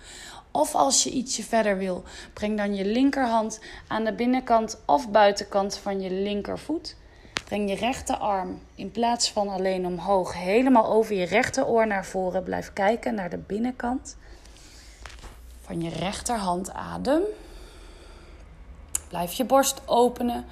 [0.52, 5.78] Of als je ietsje verder wil, breng dan je linkerhand aan de binnenkant of buitenkant
[5.78, 6.98] van je linkervoet.
[7.50, 12.44] Breng je rechterarm in plaats van alleen omhoog helemaal over je rechteroor naar voren.
[12.44, 14.18] Blijf kijken naar de binnenkant
[15.62, 16.74] van je rechterhand.
[16.74, 17.22] Adem.
[19.08, 20.46] Blijf je borst openen.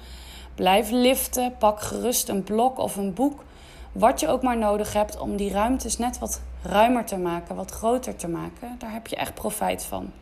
[0.54, 1.56] Blijf liften.
[1.58, 3.44] Pak gerust een blok of een boek.
[3.92, 7.70] Wat je ook maar nodig hebt om die ruimtes net wat ruimer te maken, wat
[7.70, 8.76] groter te maken.
[8.78, 10.12] Daar heb je echt profijt van.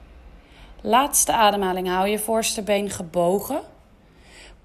[0.80, 1.88] Laatste ademhaling.
[1.88, 3.60] Hou je voorste been gebogen.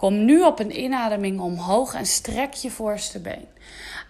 [0.01, 3.47] Kom nu op een inademing omhoog en strek je voorste been.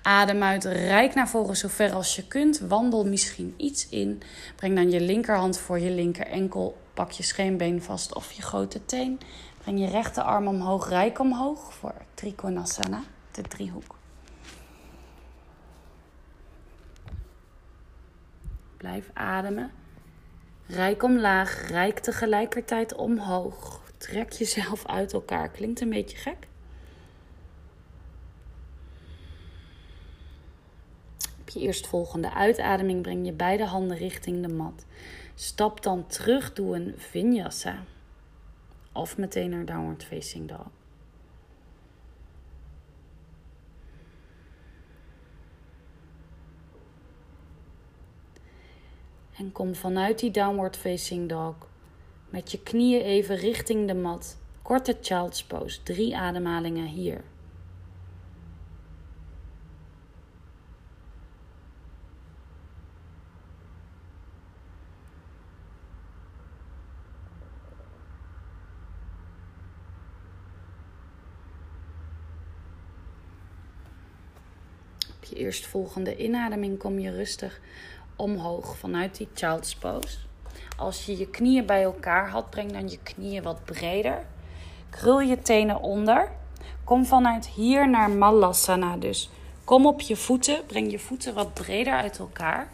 [0.02, 2.60] Adem uit, rijk naar voren zo ver als je kunt.
[2.60, 4.22] Wandel misschien iets in.
[4.56, 6.78] Breng dan je linkerhand voor je linker enkel.
[6.94, 9.20] Pak je scheenbeen vast of je grote teen.
[9.58, 13.96] Breng je rechterarm omhoog, rijk omhoog voor Trikonasana, de driehoek.
[18.78, 19.72] Blijf ademen.
[20.68, 23.81] Rijk omlaag, rijk tegelijkertijd omhoog.
[24.02, 25.50] Trek jezelf uit elkaar.
[25.50, 26.48] Klinkt een beetje gek.
[31.40, 34.86] Op je eerstvolgende uitademing breng je beide handen richting de mat.
[35.36, 37.84] Stap dan terug, doe een vinyasa.
[38.92, 40.68] Of meteen naar downward facing dog.
[49.38, 51.70] En kom vanuit die downward facing dog
[52.32, 54.38] met je knieën even richting de mat.
[54.62, 55.84] Korte child's pose.
[55.84, 57.24] Drie ademhalingen hier.
[75.16, 77.62] Op je eerstvolgende inademing kom je rustig
[78.16, 80.31] omhoog vanuit die child's pose.
[80.82, 84.26] Als je je knieën bij elkaar had, breng dan je knieën wat breder.
[84.90, 86.32] Krul je tenen onder.
[86.84, 88.98] Kom vanuit hier naar Malasana.
[88.98, 89.30] Dus
[89.64, 90.66] kom op je voeten.
[90.66, 92.68] Breng je voeten wat breder uit elkaar.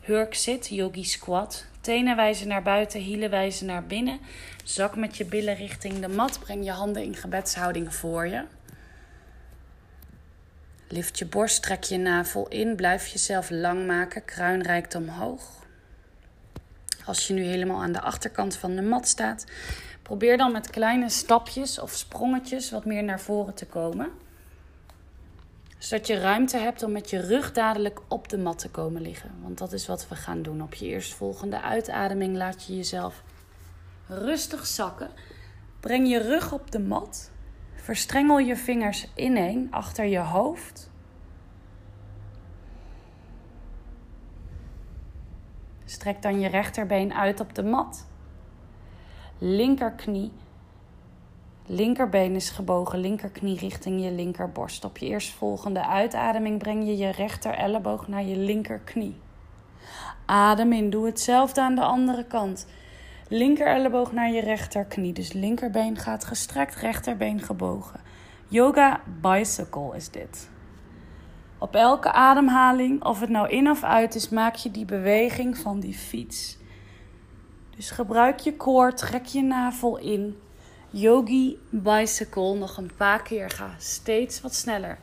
[0.00, 1.66] Hurk zit, yogi squat.
[1.80, 4.20] Tenen wijzen naar buiten, hielen wijzen naar binnen.
[4.64, 6.38] Zak met je billen richting de mat.
[6.40, 8.44] Breng je handen in gebedshouding voor je.
[10.88, 12.76] Lift je borst, trek je navel in.
[12.76, 14.24] Blijf jezelf lang maken.
[14.24, 15.61] Kruin reikt omhoog.
[17.06, 19.44] Als je nu helemaal aan de achterkant van de mat staat,
[20.02, 24.10] probeer dan met kleine stapjes of sprongetjes wat meer naar voren te komen.
[25.78, 29.30] Zodat je ruimte hebt om met je rug dadelijk op de mat te komen liggen.
[29.42, 30.62] Want dat is wat we gaan doen.
[30.62, 33.22] Op je eerstvolgende uitademing laat je jezelf
[34.06, 35.10] rustig zakken.
[35.80, 37.30] Breng je rug op de mat.
[37.74, 40.90] Verstrengel je vingers ineen achter je hoofd.
[45.92, 48.06] Strek dan je rechterbeen uit op de mat.
[49.38, 50.32] Linkerknie
[51.66, 54.84] Linkerbeen is gebogen, linkerknie richting je linkerborst.
[54.84, 59.16] Op je eerstvolgende uitademing breng je je rechter elleboog naar je linkerknie.
[60.26, 62.66] Adem in, doe hetzelfde aan de andere kant.
[63.28, 65.12] Linker elleboog naar je rechterknie.
[65.12, 68.00] Dus linkerbeen gaat gestrekt, rechterbeen gebogen.
[68.48, 70.50] Yoga bicycle is dit.
[71.62, 75.80] Op elke ademhaling, of het nou in of uit is, maak je die beweging van
[75.80, 76.56] die fiets.
[77.76, 80.38] Dus gebruik je koor, trek je navel in.
[80.90, 83.50] Yogi bicycle nog een paar keer.
[83.50, 84.98] Ga steeds wat sneller.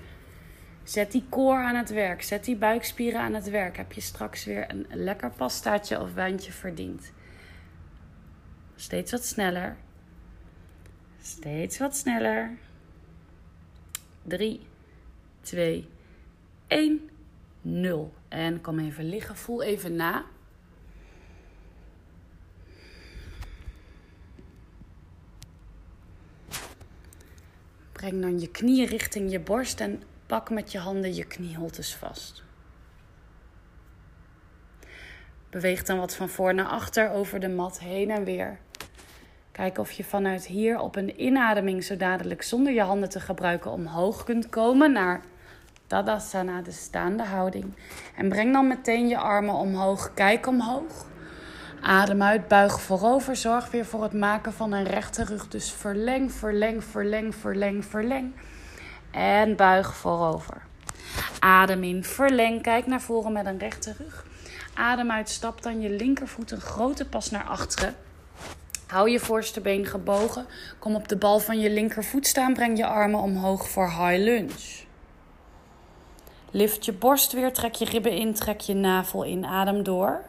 [0.84, 2.22] Zet die koor aan het werk.
[2.22, 3.78] Zet die buikspieren aan het werk.
[3.78, 7.12] Heb je straks weer een lekker pastaatje of wijntje verdiend.
[8.76, 9.78] Steeds wat sneller.
[11.22, 12.58] Steeds wat sneller.
[14.24, 14.68] 3,
[15.42, 15.90] 2,
[16.70, 17.10] 1,
[17.62, 18.14] 0.
[18.28, 19.36] En kom even liggen.
[19.36, 20.26] Voel even na.
[27.92, 32.44] Breng dan je knieën richting je borst en pak met je handen je knieholtes vast.
[35.50, 38.60] Beweeg dan wat van voor naar achter over de mat heen en weer.
[39.52, 43.72] Kijk of je vanuit hier op een inademing zo dadelijk zonder je handen te gebruiken
[43.72, 45.22] omhoog kunt komen naar
[45.90, 47.76] Tadasana, de staande houding.
[48.16, 50.14] En breng dan meteen je armen omhoog.
[50.14, 51.06] Kijk omhoog.
[51.82, 53.36] Adem uit, buig voorover.
[53.36, 55.48] Zorg weer voor het maken van een rechte rug.
[55.48, 58.34] Dus verleng, verleng, verleng, verleng, verleng.
[59.12, 60.62] En buig voorover.
[61.40, 62.62] Adem in, verleng.
[62.62, 64.26] Kijk naar voren met een rechte rug.
[64.74, 67.96] Adem uit, stap dan je linkervoet een grote pas naar achteren.
[68.88, 70.46] Hou je voorste been gebogen.
[70.80, 72.54] Kom op de bal van je linkervoet staan.
[72.54, 74.88] Breng je armen omhoog voor high lunge.
[76.52, 79.46] Lift je borst weer, trek je ribben in, trek je navel in.
[79.46, 80.24] Adem door.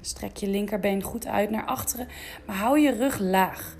[0.00, 2.08] Strek je linkerbeen goed uit naar achteren,
[2.46, 3.76] maar hou je rug laag.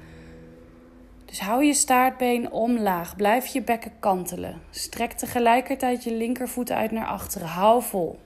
[1.25, 3.17] Dus hou je staartbeen omlaag.
[3.17, 4.61] Blijf je bekken kantelen.
[4.71, 7.49] Strek tegelijkertijd je linkervoet uit naar achteren.
[7.49, 8.19] Hou vol.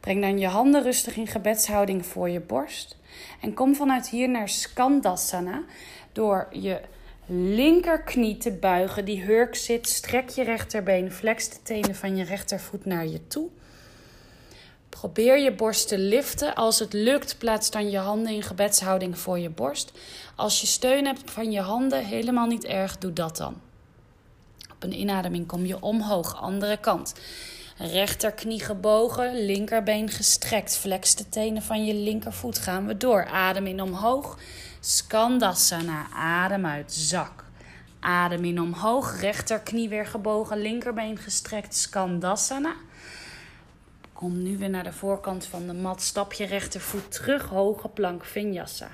[0.00, 2.98] Breng dan je handen rustig in gebedshouding voor je borst.
[3.40, 5.62] En kom vanuit hier naar Skandasana.
[6.12, 6.80] Door je
[7.26, 9.04] linkerknie te buigen.
[9.04, 9.88] Die hurk zit.
[9.88, 11.12] Strek je rechterbeen.
[11.12, 13.48] Flex de tenen van je rechtervoet naar je toe.
[14.88, 16.54] Probeer je borst te liften.
[16.54, 19.92] Als het lukt, plaats dan je handen in gebedshouding voor je borst.
[20.36, 23.60] Als je steun hebt van je handen, helemaal niet erg, doe dat dan.
[24.72, 27.14] Op een inademing kom je omhoog, andere kant.
[27.76, 30.76] Rechterknie gebogen, linkerbeen gestrekt.
[30.76, 32.58] Flex de tenen van je linkervoet.
[32.58, 33.24] Gaan we door.
[33.26, 34.38] Adem in omhoog.
[34.80, 36.06] Skandasana.
[36.12, 36.92] Adem uit.
[36.92, 37.44] Zak.
[38.00, 39.20] Adem in omhoog.
[39.20, 40.58] Rechterknie weer gebogen.
[40.58, 41.74] Linkerbeen gestrekt.
[41.74, 42.74] Skandasana.
[44.12, 46.02] Kom nu weer naar de voorkant van de mat.
[46.02, 47.48] Stap je rechtervoet terug.
[47.48, 48.88] Hoge plank vinyasa.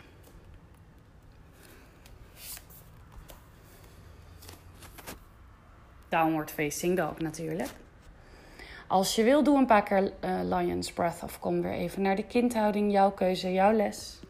[6.09, 7.80] Downward facing dog natuurlijk.
[8.91, 12.17] Als je wil, doe een paar keer uh, Lion's Breath of kom weer even naar
[12.17, 12.93] de kindhouding.
[12.93, 14.21] Jouw keuze, jouw les.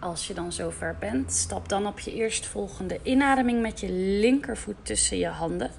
[0.00, 5.18] Als je dan zover bent, stap dan op je eerstvolgende inademing met je linkervoet tussen
[5.18, 5.70] je handen.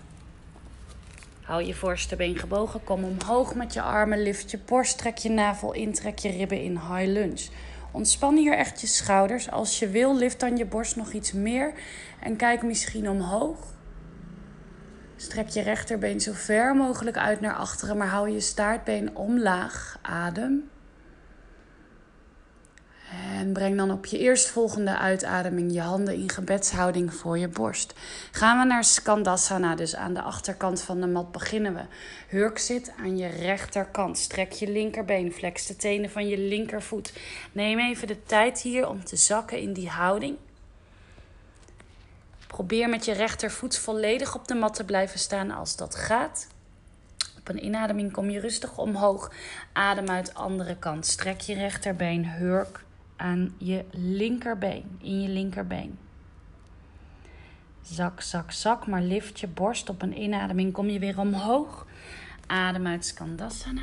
[1.41, 5.29] Hou je voorste been gebogen, kom omhoog met je armen, lift je borst, trek je
[5.29, 7.49] navel in, trek je ribben in high lunge.
[7.95, 9.51] Ontspan hier echt je schouders.
[9.51, 11.73] Als je wil, lift dan je borst nog iets meer
[12.21, 13.57] en kijk misschien omhoog.
[15.15, 19.99] Strek je rechterbeen zo ver mogelijk uit naar achteren, maar hou je staartbeen omlaag.
[20.01, 20.69] Adem.
[23.09, 27.93] En breng dan op je eerstvolgende uitademing je handen in gebedshouding voor je borst.
[28.31, 31.81] Gaan we naar Skandasana, dus aan de achterkant van de mat beginnen we.
[32.27, 34.17] Hurk zit aan je rechterkant.
[34.17, 37.13] Strek je linkerbeen, flex de tenen van je linkervoet.
[37.51, 40.37] Neem even de tijd hier om te zakken in die houding.
[42.47, 46.47] Probeer met je rechtervoet volledig op de mat te blijven staan als dat gaat.
[47.37, 49.31] Op een inademing kom je rustig omhoog.
[49.73, 51.05] Adem uit andere kant.
[51.05, 52.84] Strek je rechterbeen, hurk
[53.15, 55.97] aan je linkerbeen, in je linkerbeen.
[57.81, 60.73] Zak, zak, zak, maar lift je borst op een inademing.
[60.73, 61.85] Kom je weer omhoog.
[62.47, 63.81] Adem uit Skandasana.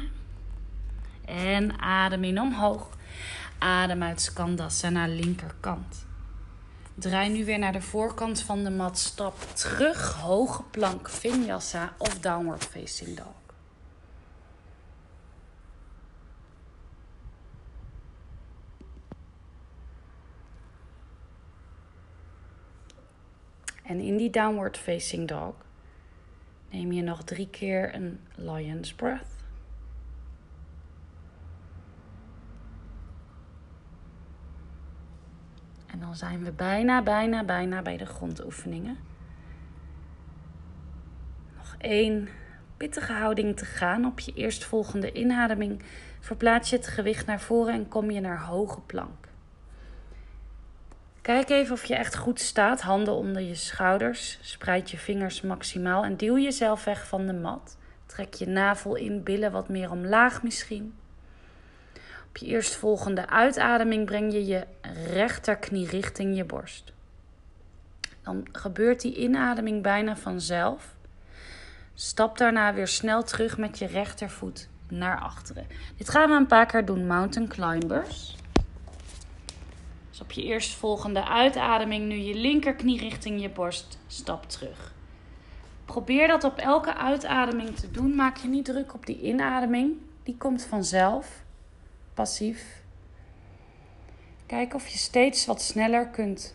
[1.25, 2.89] En adem in omhoog.
[3.59, 6.07] Adem uit Skandasana, linkerkant.
[6.95, 8.99] Draai nu weer naar de voorkant van de mat.
[8.99, 10.13] Stap terug.
[10.13, 13.42] Hoge plank, vinyasa of downward facing dog.
[23.83, 25.55] En in die downward facing dog
[26.71, 29.45] neem je nog drie keer een lion's breath.
[35.87, 38.99] En dan zijn we bijna, bijna, bijna bij de grondoefeningen.
[41.57, 42.29] Nog één
[42.77, 44.05] pittige houding te gaan.
[44.05, 45.83] Op je eerstvolgende inademing
[46.21, 49.22] verplaats je het gewicht naar voren en kom je naar hoge plank.
[51.23, 52.81] Kijk even of je echt goed staat.
[52.81, 54.39] Handen onder je schouders.
[54.41, 57.77] Spreid je vingers maximaal en duw jezelf weg van de mat.
[58.07, 60.95] Trek je navel in, billen wat meer omlaag misschien.
[62.29, 64.67] Op je eerstvolgende uitademing breng je je
[65.13, 66.93] rechterknie richting je borst.
[68.23, 70.95] Dan gebeurt die inademing bijna vanzelf.
[71.95, 75.67] Stap daarna weer snel terug met je rechtervoet naar achteren.
[75.97, 78.37] Dit gaan we een paar keer doen, mountain climbers.
[80.23, 84.95] Op je eerstvolgende uitademing nu je linkerknie richting je borst, stap terug.
[85.85, 88.15] Probeer dat op elke uitademing te doen.
[88.15, 89.97] Maak je niet druk op die inademing.
[90.23, 91.43] Die komt vanzelf,
[92.15, 92.83] passief.
[94.47, 96.55] Kijk of je steeds wat sneller kunt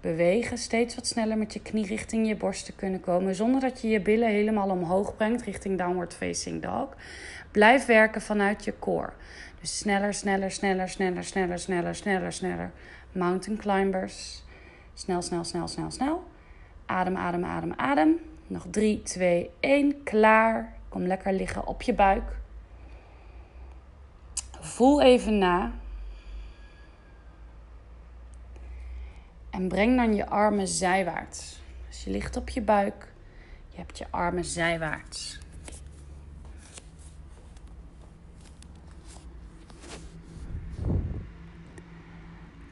[0.00, 0.58] bewegen.
[0.58, 3.34] Steeds wat sneller met je knie richting je borst te kunnen komen.
[3.34, 6.96] Zonder dat je je billen helemaal omhoog brengt richting downward facing dog.
[7.50, 9.12] Blijf werken vanuit je core.
[9.60, 12.72] Dus sneller, sneller, sneller, sneller, sneller, sneller, sneller, sneller.
[13.12, 14.44] Mountain climbers.
[14.94, 16.24] Snel, snel, snel, snel, snel.
[16.86, 18.20] Adem, adem, adem, adem.
[18.46, 20.02] Nog 3, 2, 1.
[20.02, 20.72] Klaar.
[20.88, 22.36] Kom lekker liggen op je buik.
[24.60, 25.72] Voel even na.
[29.50, 31.60] En breng dan je armen zijwaarts.
[31.88, 33.12] Dus je ligt op je buik.
[33.68, 35.38] Je hebt je armen zijwaarts.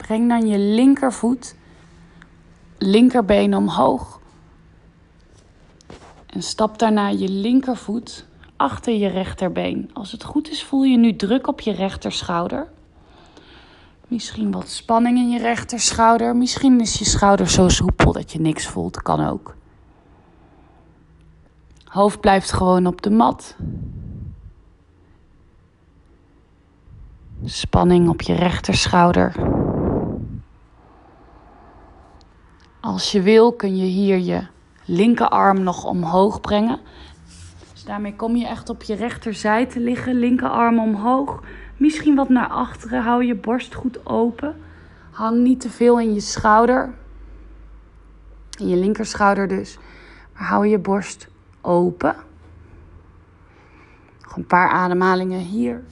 [0.07, 1.57] Breng dan je linkervoet,
[2.79, 4.21] linkerbeen omhoog.
[6.27, 8.27] En stap daarna je linkervoet
[8.57, 9.91] achter je rechterbeen.
[9.93, 12.69] Als het goed is, voel je nu druk op je rechterschouder.
[14.09, 16.37] Misschien wat spanning in je rechterschouder.
[16.37, 19.03] Misschien is je schouder zo soepel dat je niks voelt.
[19.03, 19.57] Kan ook.
[21.85, 23.57] Hoofd blijft gewoon op de mat.
[27.45, 29.56] Spanning op je rechterschouder.
[32.87, 34.47] Als je wil kun je hier je
[34.85, 36.79] linkerarm nog omhoog brengen.
[37.73, 40.15] Dus daarmee kom je echt op je rechterzij te liggen.
[40.15, 41.43] Linkerarm omhoog.
[41.77, 43.03] Misschien wat naar achteren.
[43.03, 44.57] Hou je borst goed open.
[45.11, 46.95] Hang niet te veel in je schouder.
[48.59, 49.79] In je linkerschouder dus.
[50.33, 51.29] Maar hou je borst
[51.61, 52.17] open.
[54.23, 55.85] Nog een paar ademhalingen hier.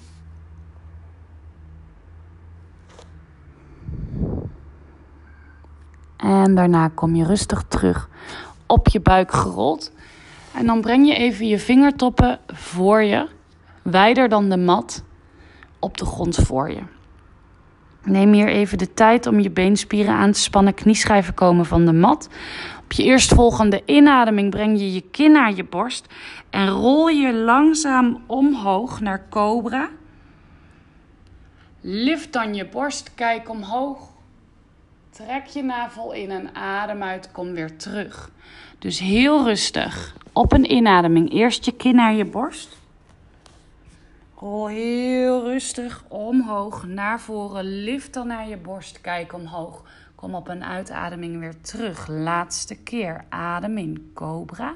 [6.25, 8.09] En daarna kom je rustig terug
[8.66, 9.93] op je buik gerold.
[10.55, 13.29] En dan breng je even je vingertoppen voor je,
[13.83, 15.03] wijder dan de mat,
[15.79, 16.81] op de grond voor je.
[18.03, 20.75] Neem hier even de tijd om je beenspieren aan te spannen.
[20.75, 22.29] Knieschijven komen van de mat.
[22.83, 26.07] Op je eerstvolgende inademing breng je je kin naar je borst
[26.51, 29.89] en rol je langzaam omhoog naar cobra.
[31.81, 34.13] Lift dan je borst, kijk omhoog.
[35.14, 38.30] Trek je navel in en adem uit, kom weer terug.
[38.78, 40.16] Dus heel rustig.
[40.32, 42.76] Op een inademing eerst je kin naar je borst.
[44.34, 47.64] Rol heel rustig omhoog naar voren.
[47.64, 49.00] Lift dan naar je borst.
[49.00, 49.82] Kijk omhoog.
[50.14, 52.06] Kom op een uitademing weer terug.
[52.08, 53.24] Laatste keer.
[53.28, 54.10] Adem in.
[54.14, 54.74] Cobra.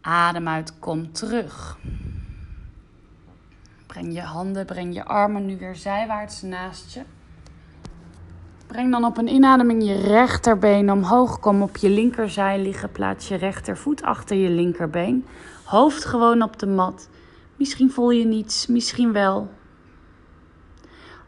[0.00, 0.78] Adem uit.
[0.78, 1.78] Kom terug.
[3.86, 7.02] Breng je handen, breng je armen nu weer zijwaarts naast je.
[8.74, 11.40] Breng dan op een inademing je rechterbeen omhoog.
[11.40, 12.92] Kom op je linkerzij liggen.
[12.92, 15.26] Plaats je rechtervoet achter je linkerbeen.
[15.64, 17.08] Hoofd gewoon op de mat.
[17.56, 19.50] Misschien voel je niets, misschien wel.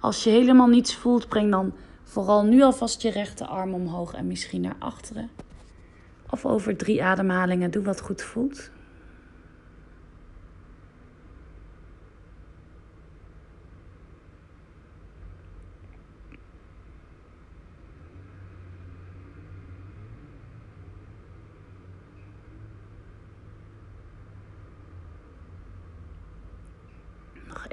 [0.01, 1.73] Als je helemaal niets voelt, breng dan
[2.05, 5.31] vooral nu alvast je rechterarm omhoog en misschien naar achteren.
[6.31, 8.71] Of over drie ademhalingen, doe wat goed voelt.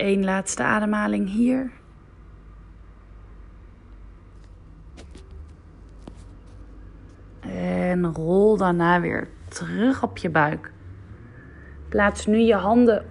[0.03, 1.71] Één laatste ademhaling hier.
[7.39, 10.71] En rol daarna weer terug op je buik.
[11.89, 13.05] Plaats nu je handen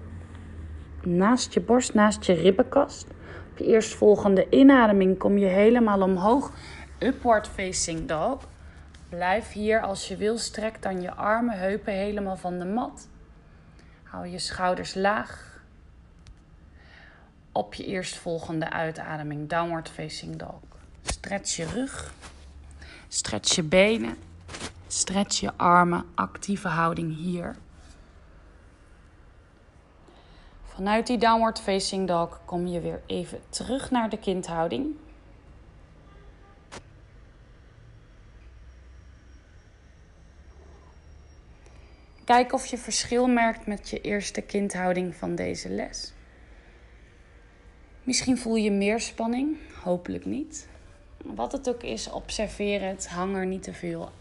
[1.02, 3.06] naast je borst, naast je ribbenkast.
[3.50, 6.52] Op je eerstvolgende inademing kom je helemaal omhoog
[6.98, 8.48] upward facing dog.
[9.08, 10.38] Blijf hier als je wil.
[10.38, 13.08] Strek dan je armen, heupen helemaal van de mat.
[14.02, 15.51] Hou je schouders laag.
[17.52, 20.60] Op je eerstvolgende uitademing, downward facing dog.
[21.02, 22.14] Stretch je rug.
[23.08, 24.16] Stretch je benen.
[24.86, 26.04] Stretch je armen.
[26.14, 27.56] Actieve houding hier.
[30.64, 34.96] Vanuit die downward facing dog kom je weer even terug naar de kindhouding.
[42.24, 46.12] Kijk of je verschil merkt met je eerste kindhouding van deze les.
[48.02, 50.68] Misschien voel je meer spanning, hopelijk niet.
[51.24, 53.08] Wat het ook is, observeer het.
[53.08, 54.12] Hang er niet te veel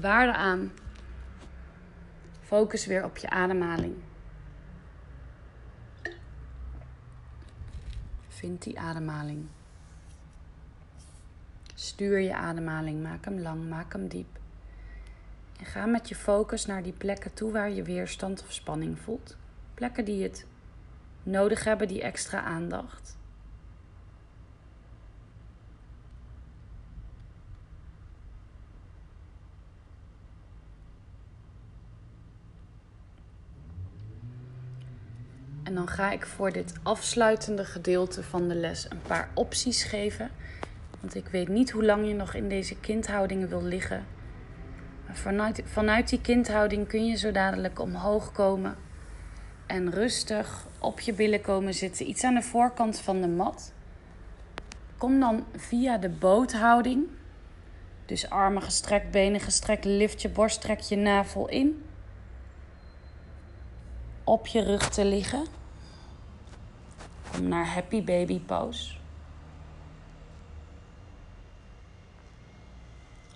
[0.00, 0.72] waarde aan.
[2.40, 3.94] Focus weer op je ademhaling.
[8.28, 9.46] Vind die ademhaling.
[11.74, 14.38] Stuur je ademhaling, maak hem lang, maak hem diep.
[15.58, 19.36] En ga met je focus naar die plekken toe waar je weerstand of spanning voelt.
[19.74, 20.46] Plekken die het
[21.30, 23.18] nodig hebben, die extra aandacht.
[35.68, 40.30] En dan ga ik voor dit afsluitende gedeelte van de les een paar opties geven.
[41.00, 44.06] Want ik weet niet hoe lang je nog in deze kindhoudingen wil liggen.
[45.12, 48.76] Vanuit, vanuit die kindhouding kun je zo dadelijk omhoog komen.
[49.66, 52.08] En rustig op je billen komen zitten.
[52.08, 53.72] Iets aan de voorkant van de mat.
[54.96, 57.06] Kom dan via de boothouding.
[58.06, 59.84] Dus armen gestrekt, benen gestrekt.
[59.84, 61.84] Lift je borst, trek je navel in.
[64.24, 65.46] Op je rug te liggen.
[67.32, 68.96] Kom naar Happy Baby Pose.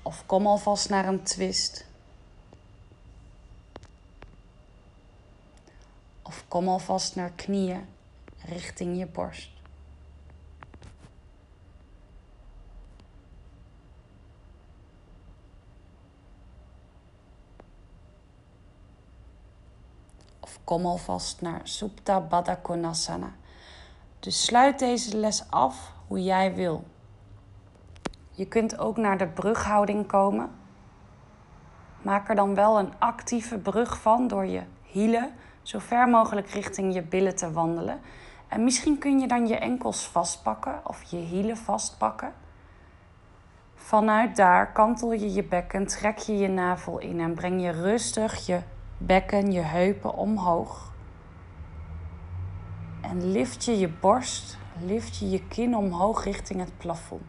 [0.03, 1.91] Of kom alvast naar een twist.
[6.33, 7.89] Of kom alvast naar knieën
[8.45, 9.51] richting je borst.
[20.41, 23.33] Of kom alvast naar Supta Baddha Konasana.
[24.21, 26.85] Dus sluit deze les af hoe jij wil.
[28.31, 30.51] Je kunt ook naar de brughouding komen.
[32.03, 36.95] Maak er dan wel een actieve brug van door je hielen zo ver mogelijk richting
[36.95, 38.01] je billen te wandelen.
[38.49, 42.33] En misschien kun je dan je enkels vastpakken of je hielen vastpakken.
[43.75, 48.47] Vanuit daar kantel je je bekken, trek je je navel in en breng je rustig
[48.47, 48.61] je
[48.99, 50.93] bekken, je heupen omhoog.
[53.01, 57.23] En lift je je borst, lift je je kin omhoog richting het plafond.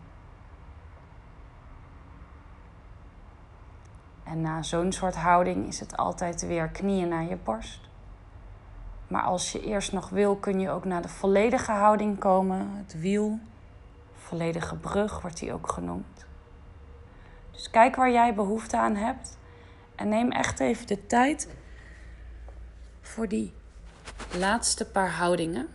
[4.23, 7.92] En na zo'n soort houding is het altijd weer knieën naar je borst.
[9.07, 12.69] Maar als je eerst nog wil, kun je ook naar de volledige houding komen.
[12.75, 13.39] Het wiel,
[14.15, 16.25] volledige brug wordt die ook genoemd.
[17.51, 19.37] Dus kijk waar jij behoefte aan hebt.
[19.95, 21.49] En neem echt even de tijd
[23.01, 23.53] voor die
[24.37, 25.67] laatste paar houdingen.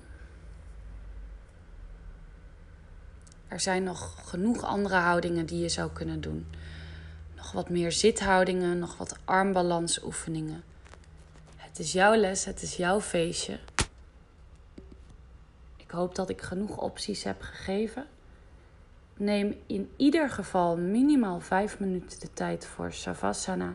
[3.49, 6.47] Er zijn nog genoeg andere houdingen die je zou kunnen doen.
[7.37, 10.63] Nog wat meer zithoudingen, nog wat armbalansoefeningen.
[11.79, 13.59] Het is jouw les, het is jouw feestje.
[15.77, 18.07] Ik hoop dat ik genoeg opties heb gegeven.
[19.17, 23.75] Neem in ieder geval minimaal 5 minuten de tijd voor Savasana.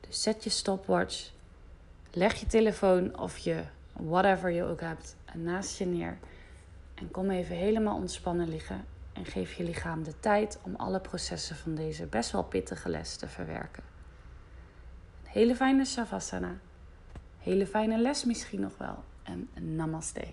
[0.00, 1.30] Dus zet je stopwatch,
[2.10, 6.18] leg je telefoon of je whatever je ook hebt naast je neer.
[6.94, 11.56] En kom even helemaal ontspannen liggen en geef je lichaam de tijd om alle processen
[11.56, 13.82] van deze best wel pittige les te verwerken.
[15.24, 16.58] Een hele fijne Savasana.
[17.46, 19.04] Hele fijne les misschien nog wel.
[19.22, 20.26] En namaste.